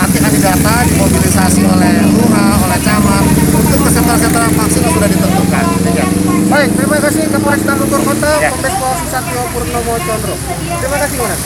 nanti 0.00 0.16
akan 0.18 0.32
didata, 0.32 0.74
dimobilisasi 0.88 1.62
oleh 1.68 1.94
lurah, 2.16 2.56
oleh 2.64 2.78
camat, 2.80 3.24
untuk 3.76 3.92
sentra-sentra 3.92 4.48
vaksin 4.56 4.80
yang 4.80 4.94
sudah 4.96 5.08
ditentukan. 5.12 5.64
Ya. 5.92 6.06
Baik, 6.48 6.70
terima 6.80 6.98
kasih 7.04 7.22
Kapolres 7.28 7.62
Bogor 7.62 8.00
Kota, 8.08 8.32
ya. 8.40 8.50
Kombes 8.56 8.74
Pol 8.80 8.92
Susatyo 9.04 9.42
Purnomo 9.52 9.94
Condro. 10.00 10.34
Terima 10.80 10.96
kasih, 11.04 11.16
Mas. 11.20 11.40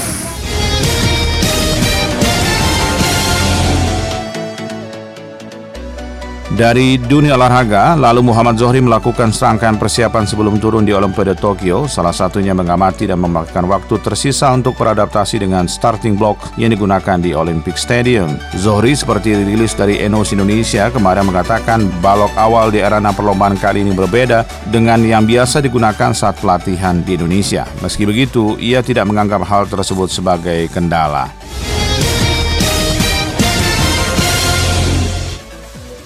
Dari 6.60 7.00
dunia 7.00 7.40
olahraga, 7.40 7.96
lalu 7.96 8.20
Muhammad 8.20 8.60
Zohri 8.60 8.84
melakukan 8.84 9.32
serangkaian 9.32 9.80
persiapan 9.80 10.28
sebelum 10.28 10.60
turun 10.60 10.84
di 10.84 10.92
Olimpiade 10.92 11.32
Tokyo, 11.32 11.88
salah 11.88 12.12
satunya 12.12 12.52
mengamati 12.52 13.08
dan 13.08 13.16
memakan 13.16 13.64
waktu 13.64 13.96
tersisa 13.96 14.52
untuk 14.52 14.76
beradaptasi 14.76 15.40
dengan 15.40 15.64
starting 15.64 16.20
block 16.20 16.36
yang 16.60 16.68
digunakan 16.68 17.16
di 17.16 17.32
Olympic 17.32 17.80
Stadium. 17.80 18.36
Zohri 18.60 18.92
seperti 18.92 19.40
dirilis 19.40 19.72
dari 19.72 20.04
Enos 20.04 20.36
Indonesia 20.36 20.92
kemarin 20.92 21.32
mengatakan 21.32 21.88
balok 22.04 22.36
awal 22.36 22.68
di 22.68 22.84
arena 22.84 23.08
perlombaan 23.16 23.56
kali 23.56 23.80
ini 23.80 23.96
berbeda 23.96 24.44
dengan 24.68 25.00
yang 25.00 25.24
biasa 25.24 25.64
digunakan 25.64 26.12
saat 26.12 26.44
pelatihan 26.44 27.00
di 27.00 27.16
Indonesia. 27.16 27.64
Meski 27.80 28.04
begitu, 28.04 28.60
ia 28.60 28.84
tidak 28.84 29.08
menganggap 29.08 29.48
hal 29.48 29.64
tersebut 29.64 30.12
sebagai 30.12 30.68
kendala. 30.68 31.39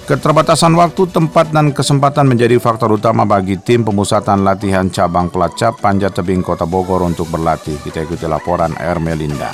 Keterbatasan 0.05 0.77
waktu, 0.77 1.09
tempat, 1.09 1.49
dan 1.49 1.73
kesempatan 1.73 2.29
menjadi 2.29 2.61
faktor 2.61 2.93
utama 3.01 3.25
bagi 3.25 3.57
tim 3.57 3.88
pemusatan 3.88 4.45
latihan 4.45 4.85
cabang 4.93 5.33
pelacap 5.33 5.81
Panjat 5.81 6.21
Tebing 6.21 6.45
Kota 6.45 6.69
Bogor 6.69 7.01
untuk 7.09 7.33
berlatih. 7.33 7.81
Kita 7.81 8.05
ikuti 8.05 8.29
laporan 8.29 8.77
Ermelinda. 8.77 9.49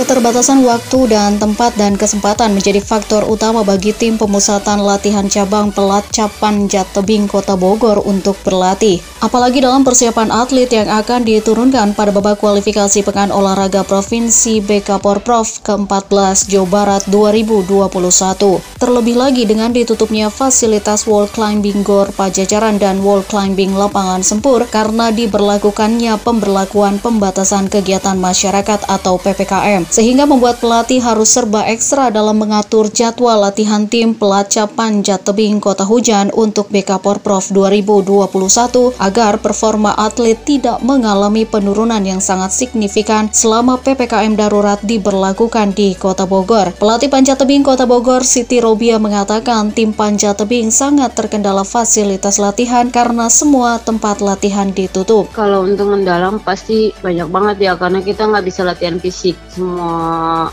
Keterbatasan 0.00 0.64
waktu 0.64 1.12
dan 1.12 1.36
tempat 1.36 1.76
dan 1.76 1.92
kesempatan 1.92 2.56
menjadi 2.56 2.80
faktor 2.80 3.20
utama 3.28 3.60
bagi 3.60 3.92
tim 3.92 4.16
pemusatan 4.16 4.80
latihan 4.80 5.28
cabang 5.28 5.68
pelacapan 5.76 6.64
Jat 6.72 6.88
Tebing 6.96 7.28
Kota 7.28 7.52
Bogor 7.52 8.00
untuk 8.08 8.32
berlatih. 8.40 9.04
Apalagi 9.20 9.60
dalam 9.60 9.84
persiapan 9.84 10.32
atlet 10.32 10.72
yang 10.72 10.88
akan 10.88 11.28
diturunkan 11.28 11.92
pada 11.92 12.16
babak 12.16 12.40
kualifikasi 12.40 13.04
Pekan 13.04 13.28
Olahraga 13.28 13.84
Provinsi 13.84 14.64
BK 14.64 15.04
Porprov 15.04 15.60
ke-14 15.60 16.48
Jawa 16.48 16.68
Barat 16.72 17.04
2021. 17.12 18.80
Terlebih 18.80 19.20
lagi 19.20 19.44
dengan 19.44 19.68
ditutupnya 19.68 20.32
fasilitas 20.32 21.04
wall 21.04 21.28
climbing 21.28 21.84
Gor 21.84 22.08
Pajajaran 22.16 22.80
dan 22.80 23.04
wall 23.04 23.20
climbing 23.28 23.76
Lapangan 23.76 24.24
Sempur 24.24 24.64
karena 24.64 25.12
diberlakukannya 25.12 26.16
pemberlakuan 26.24 26.96
pembatasan 26.96 27.68
kegiatan 27.68 28.16
masyarakat 28.16 28.88
atau 28.88 29.20
PPKM 29.20 29.89
sehingga 29.90 30.22
membuat 30.22 30.62
pelatih 30.62 31.02
harus 31.02 31.34
serba 31.34 31.66
ekstra 31.66 32.14
dalam 32.14 32.38
mengatur 32.38 32.86
jadwal 32.86 33.42
latihan 33.42 33.90
tim 33.90 34.14
pelacap 34.14 34.70
panjat 34.78 35.26
tebing 35.26 35.58
Kota 35.58 35.82
Hujan 35.82 36.30
untuk 36.30 36.70
BK 36.70 37.02
Porprov 37.02 37.50
2021 37.50 38.94
agar 39.02 39.42
performa 39.42 39.90
atlet 39.98 40.38
tidak 40.46 40.78
mengalami 40.86 41.42
penurunan 41.42 41.98
yang 42.06 42.22
sangat 42.22 42.54
signifikan 42.54 43.26
selama 43.34 43.82
PPKM 43.82 44.38
darurat 44.38 44.78
diberlakukan 44.86 45.74
di 45.74 45.98
Kota 45.98 46.22
Bogor. 46.22 46.70
Pelatih 46.78 47.10
panjat 47.10 47.42
tebing 47.42 47.66
Kota 47.66 47.90
Bogor, 47.90 48.22
Siti 48.22 48.62
Robia 48.62 49.02
mengatakan 49.02 49.74
tim 49.74 49.90
panjat 49.90 50.38
tebing 50.38 50.70
sangat 50.70 51.18
terkendala 51.18 51.66
fasilitas 51.66 52.38
latihan 52.38 52.86
karena 52.94 53.26
semua 53.26 53.82
tempat 53.82 54.22
latihan 54.22 54.70
ditutup. 54.70 55.26
Kalau 55.34 55.66
untuk 55.66 55.90
mendalam 55.90 56.38
pasti 56.38 56.94
banyak 57.02 57.26
banget 57.26 57.56
ya 57.58 57.72
karena 57.74 57.98
kita 57.98 58.30
nggak 58.30 58.46
bisa 58.46 58.62
latihan 58.62 58.96
fisik. 59.02 59.34
Semua 59.50 59.79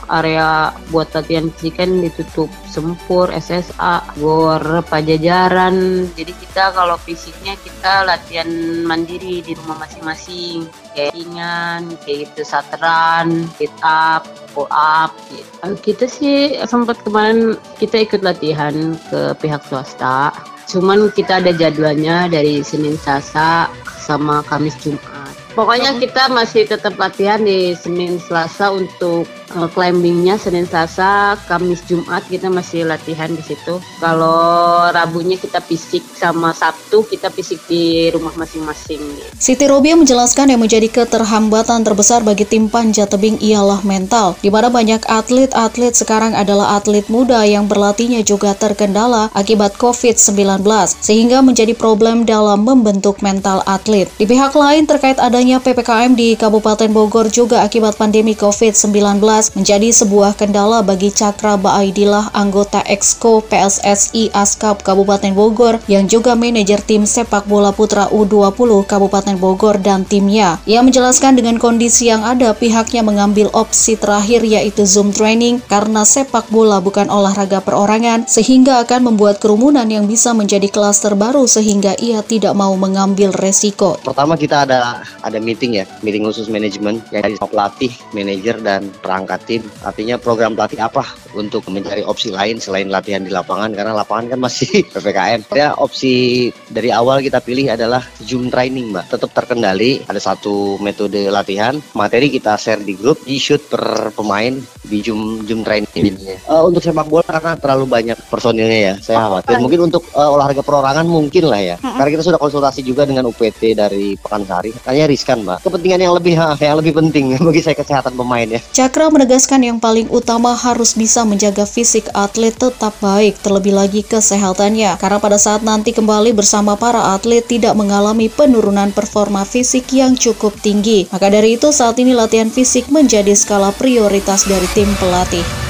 area 0.08 0.72
buat 0.92 1.12
latihan 1.14 1.52
fisik 1.54 1.80
kan 1.80 2.02
ditutup. 2.02 2.50
Sempur, 2.68 3.34
SSA, 3.34 4.06
GOR, 4.22 4.86
Pajajaran. 4.86 6.08
Jadi 6.14 6.34
kita 6.38 6.72
kalau 6.72 6.98
fisiknya 7.02 7.58
kita 7.62 8.06
latihan 8.06 8.50
mandiri 8.86 9.42
di 9.42 9.54
rumah 9.58 9.82
masing-masing 9.82 10.68
kayak 10.98 11.14
ringan 11.14 11.94
kayak 12.02 12.26
gitu 12.26 12.42
sateran 12.42 13.46
sit 13.62 13.70
up 13.86 14.26
pull 14.58 14.66
up 14.74 15.14
gitu. 15.30 15.78
kita 15.86 16.06
sih 16.10 16.58
sempat 16.66 16.98
kemarin 17.06 17.54
kita 17.78 18.02
ikut 18.02 18.26
latihan 18.26 18.98
ke 19.14 19.38
pihak 19.38 19.62
swasta 19.70 20.34
cuman 20.66 21.14
kita 21.14 21.38
ada 21.38 21.54
jadwalnya 21.54 22.26
dari 22.26 22.66
Senin 22.66 22.98
Selasa 22.98 23.70
sama 24.02 24.42
Kamis 24.50 24.74
Jumat 24.82 25.37
pokoknya 25.58 25.98
kita 25.98 26.30
masih 26.30 26.70
tetap 26.70 26.94
latihan 27.02 27.42
di 27.42 27.74
Senin 27.74 28.22
Selasa 28.22 28.70
untuk 28.70 29.26
uh, 29.58 29.66
climbingnya 29.74 30.38
Senin 30.38 30.70
Selasa, 30.70 31.34
Kamis 31.50 31.82
Jumat 31.90 32.22
kita 32.30 32.54
masih 32.54 32.86
latihan 32.86 33.34
di 33.34 33.42
situ. 33.42 33.82
Kalau 33.98 34.86
Rabunya 34.94 35.42
kita 35.42 35.58
fisik 35.66 36.06
sama 36.14 36.54
Sabtu 36.54 37.02
kita 37.10 37.34
fisik 37.34 37.66
di 37.66 38.14
rumah 38.14 38.38
masing-masing. 38.38 39.02
Siti 39.42 39.66
Robia 39.66 39.98
menjelaskan 39.98 40.54
yang 40.54 40.62
menjadi 40.62 40.86
keterhambatan 40.94 41.82
terbesar 41.82 42.22
bagi 42.22 42.46
tim 42.46 42.70
panjat 42.70 43.10
tebing 43.10 43.42
ialah 43.42 43.82
mental, 43.82 44.38
di 44.38 44.54
mana 44.54 44.70
banyak 44.70 45.02
atlet-atlet 45.10 45.98
sekarang 45.98 46.38
adalah 46.38 46.78
atlet 46.78 47.10
muda 47.10 47.42
yang 47.48 47.66
berlatihnya 47.66 48.22
juga 48.22 48.54
terkendala 48.54 49.34
akibat 49.34 49.74
COVID-19, 49.82 50.62
sehingga 51.02 51.42
menjadi 51.42 51.74
problem 51.74 52.30
dalam 52.30 52.62
membentuk 52.62 53.24
mental 53.26 53.66
atlet. 53.66 54.06
Di 54.20 54.28
pihak 54.28 54.54
lain 54.54 54.86
terkait 54.86 55.18
adanya 55.18 55.47
PPKM 55.56 56.20
di 56.20 56.36
Kabupaten 56.36 56.92
Bogor 56.92 57.32
juga 57.32 57.64
akibat 57.64 57.96
pandemi 57.96 58.36
COVID-19 58.36 59.24
menjadi 59.56 59.88
sebuah 59.96 60.36
kendala 60.36 60.84
bagi 60.84 61.08
Cakra 61.08 61.56
Baaidillah 61.56 62.36
anggota 62.36 62.84
Exco 62.84 63.40
PSSI 63.40 64.36
Askap 64.36 64.84
Kabupaten 64.84 65.32
Bogor 65.32 65.80
yang 65.88 66.12
juga 66.12 66.36
manajer 66.36 66.84
tim 66.84 67.08
sepak 67.08 67.48
bola 67.48 67.72
putra 67.72 68.12
U20 68.12 68.84
Kabupaten 68.84 69.40
Bogor 69.40 69.80
dan 69.80 70.04
timnya. 70.04 70.60
Ia 70.68 70.84
menjelaskan 70.84 71.40
dengan 71.40 71.56
kondisi 71.56 72.12
yang 72.12 72.28
ada 72.28 72.52
pihaknya 72.52 73.00
mengambil 73.00 73.48
opsi 73.56 73.96
terakhir 73.96 74.44
yaitu 74.44 74.84
Zoom 74.84 75.16
training 75.16 75.64
karena 75.72 76.04
sepak 76.04 76.52
bola 76.52 76.84
bukan 76.84 77.08
olahraga 77.08 77.64
perorangan 77.64 78.28
sehingga 78.28 78.84
akan 78.84 79.16
membuat 79.16 79.40
kerumunan 79.40 79.88
yang 79.88 80.12
bisa 80.12 80.36
menjadi 80.36 80.68
kelas 80.68 81.00
terbaru 81.00 81.48
sehingga 81.48 81.96
ia 82.04 82.20
tidak 82.20 82.52
mau 82.52 82.76
mengambil 82.76 83.32
resiko. 83.32 83.96
Pertama 84.04 84.36
kita 84.36 84.68
ada 84.68 85.06
ada 85.22 85.37
meeting 85.40 85.80
ya, 85.80 85.86
meeting 86.02 86.26
khusus 86.26 86.50
manajemen 86.50 87.00
yang 87.14 87.24
dari 87.24 87.38
pelatih, 87.38 87.94
manajer 88.12 88.60
dan 88.60 88.90
perangkat 89.02 89.28
angkat 89.28 89.44
tim. 89.44 89.62
Artinya 89.84 90.16
program 90.16 90.56
pelatih 90.56 90.80
apa 90.80 91.04
untuk 91.36 91.68
mencari 91.68 92.02
opsi 92.08 92.32
lain 92.32 92.64
selain 92.64 92.88
latihan 92.88 93.22
di 93.22 93.30
lapangan 93.30 93.76
karena 93.76 93.92
lapangan 93.92 94.32
kan 94.32 94.40
masih 94.40 94.82
PPKM. 94.96 95.52
Ya 95.52 95.76
opsi 95.76 96.48
dari 96.72 96.90
awal 96.96 97.20
kita 97.20 97.44
pilih 97.44 97.68
adalah 97.68 98.08
Zoom 98.24 98.48
training, 98.48 98.96
Mbak. 98.96 99.06
Tetap 99.12 99.36
terkendali, 99.36 100.08
ada 100.08 100.18
satu 100.18 100.80
metode 100.80 101.28
latihan, 101.28 101.76
materi 101.92 102.32
kita 102.32 102.56
share 102.56 102.80
di 102.82 102.96
grup, 102.96 103.20
di 103.28 103.36
shoot 103.36 103.60
per 103.68 104.16
pemain 104.16 104.56
di 104.88 105.04
Zoom 105.04 105.44
Zoom 105.44 105.68
training. 105.68 106.16
Uh, 106.48 106.64
untuk 106.66 106.80
sepak 106.80 107.12
bola 107.12 107.28
karena 107.28 107.60
terlalu 107.60 107.86
banyak 107.86 108.18
personilnya 108.32 108.80
ya, 108.80 108.96
saya 109.04 109.28
khawatir. 109.28 109.60
Mungkin 109.60 109.92
untuk 109.92 110.08
uh, 110.16 110.32
olahraga 110.32 110.64
perorangan 110.64 111.04
mungkin 111.04 111.52
lah 111.52 111.60
ya. 111.60 111.76
Karena 111.78 112.10
kita 112.16 112.24
sudah 112.24 112.40
konsultasi 112.40 112.82
juga 112.82 113.04
dengan 113.04 113.28
UPT 113.28 113.76
dari 113.76 114.16
Pekansari. 114.16 114.72
Kayaknya 114.82 115.08
Mbak. 115.36 115.68
Kepentingan 115.68 116.00
yang 116.00 116.14
lebih 116.16 116.34
yang 116.38 116.78
lebih 116.80 116.94
penting 116.96 117.36
bagi 117.48 117.60
saya 117.60 117.76
kesehatan 117.76 118.16
pemain 118.16 118.48
ya. 118.48 118.62
Cakra 118.72 119.12
menegaskan 119.12 119.66
yang 119.66 119.78
paling 119.82 120.08
utama 120.08 120.56
harus 120.56 120.96
bisa 120.96 121.28
menjaga 121.28 121.68
fisik 121.68 122.08
atlet 122.16 122.56
tetap 122.56 122.96
baik, 123.04 123.36
terlebih 123.44 123.76
lagi 123.76 124.06
kesehatannya. 124.08 124.96
Karena 125.02 125.20
pada 125.20 125.36
saat 125.36 125.66
nanti 125.66 125.92
kembali 125.92 126.32
bersama 126.32 126.80
para 126.80 127.18
atlet 127.18 127.44
tidak 127.44 127.76
mengalami 127.76 128.32
penurunan 128.32 128.96
performa 128.96 129.44
fisik 129.44 129.92
yang 129.92 130.16
cukup 130.16 130.56
tinggi. 130.64 131.10
Maka 131.12 131.28
dari 131.28 131.60
itu 131.60 131.74
saat 131.76 132.00
ini 132.00 132.16
latihan 132.16 132.48
fisik 132.48 132.88
menjadi 132.88 133.36
skala 133.36 133.76
prioritas 133.76 134.48
dari 134.48 134.70
tim 134.72 134.88
pelatih. 135.02 135.67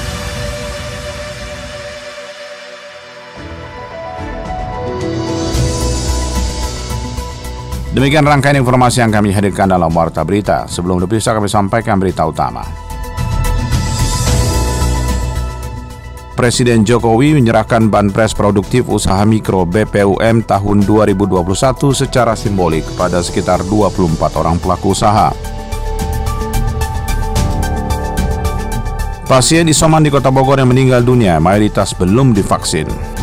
Demikian 7.98 8.30
rangkaian 8.30 8.62
informasi 8.62 9.02
yang 9.02 9.10
kami 9.10 9.34
hadirkan 9.34 9.74
dalam 9.74 9.90
Warta 9.90 10.22
Berita. 10.22 10.70
Sebelum 10.70 11.02
berpisah 11.02 11.34
kami 11.34 11.50
sampaikan 11.50 11.98
berita 11.98 12.30
utama. 12.30 12.62
Presiden 16.38 16.86
Jokowi 16.86 17.34
menyerahkan 17.34 17.90
Banpres 17.90 18.38
Produktif 18.38 18.86
Usaha 18.86 19.26
Mikro 19.26 19.66
BPUM 19.66 20.46
tahun 20.46 20.86
2021 20.86 21.42
secara 21.98 22.38
simbolik 22.38 22.86
kepada 22.86 23.18
sekitar 23.26 23.66
24 23.66 24.14
orang 24.46 24.62
pelaku 24.62 24.94
usaha. 24.94 25.34
Pasien 29.26 29.66
isoman 29.66 30.06
di 30.06 30.14
Kota 30.14 30.30
Bogor 30.30 30.62
yang 30.62 30.70
meninggal 30.70 31.02
dunia 31.02 31.42
mayoritas 31.42 31.98
belum 31.98 32.38
divaksin. 32.38 33.17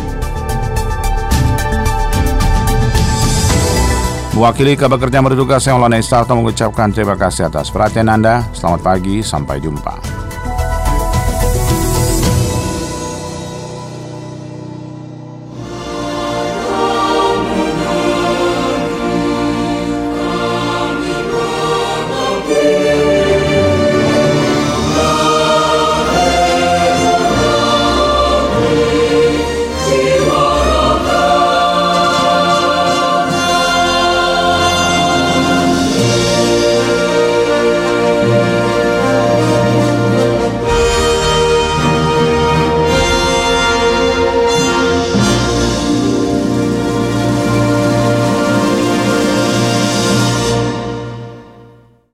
Mewakili 4.35 4.75
kabar 4.75 4.99
kerja 4.99 5.23
bertugas 5.23 5.63
yang 5.63 5.79
Lona 5.79 5.95
Istarto 5.95 6.35
mengucapkan 6.35 6.91
terima 6.91 7.15
kasih 7.15 7.47
atas 7.47 7.71
perhatian 7.71 8.11
Anda. 8.11 8.43
Selamat 8.51 8.83
pagi, 8.83 9.23
sampai 9.23 9.63
jumpa. 9.63 10.34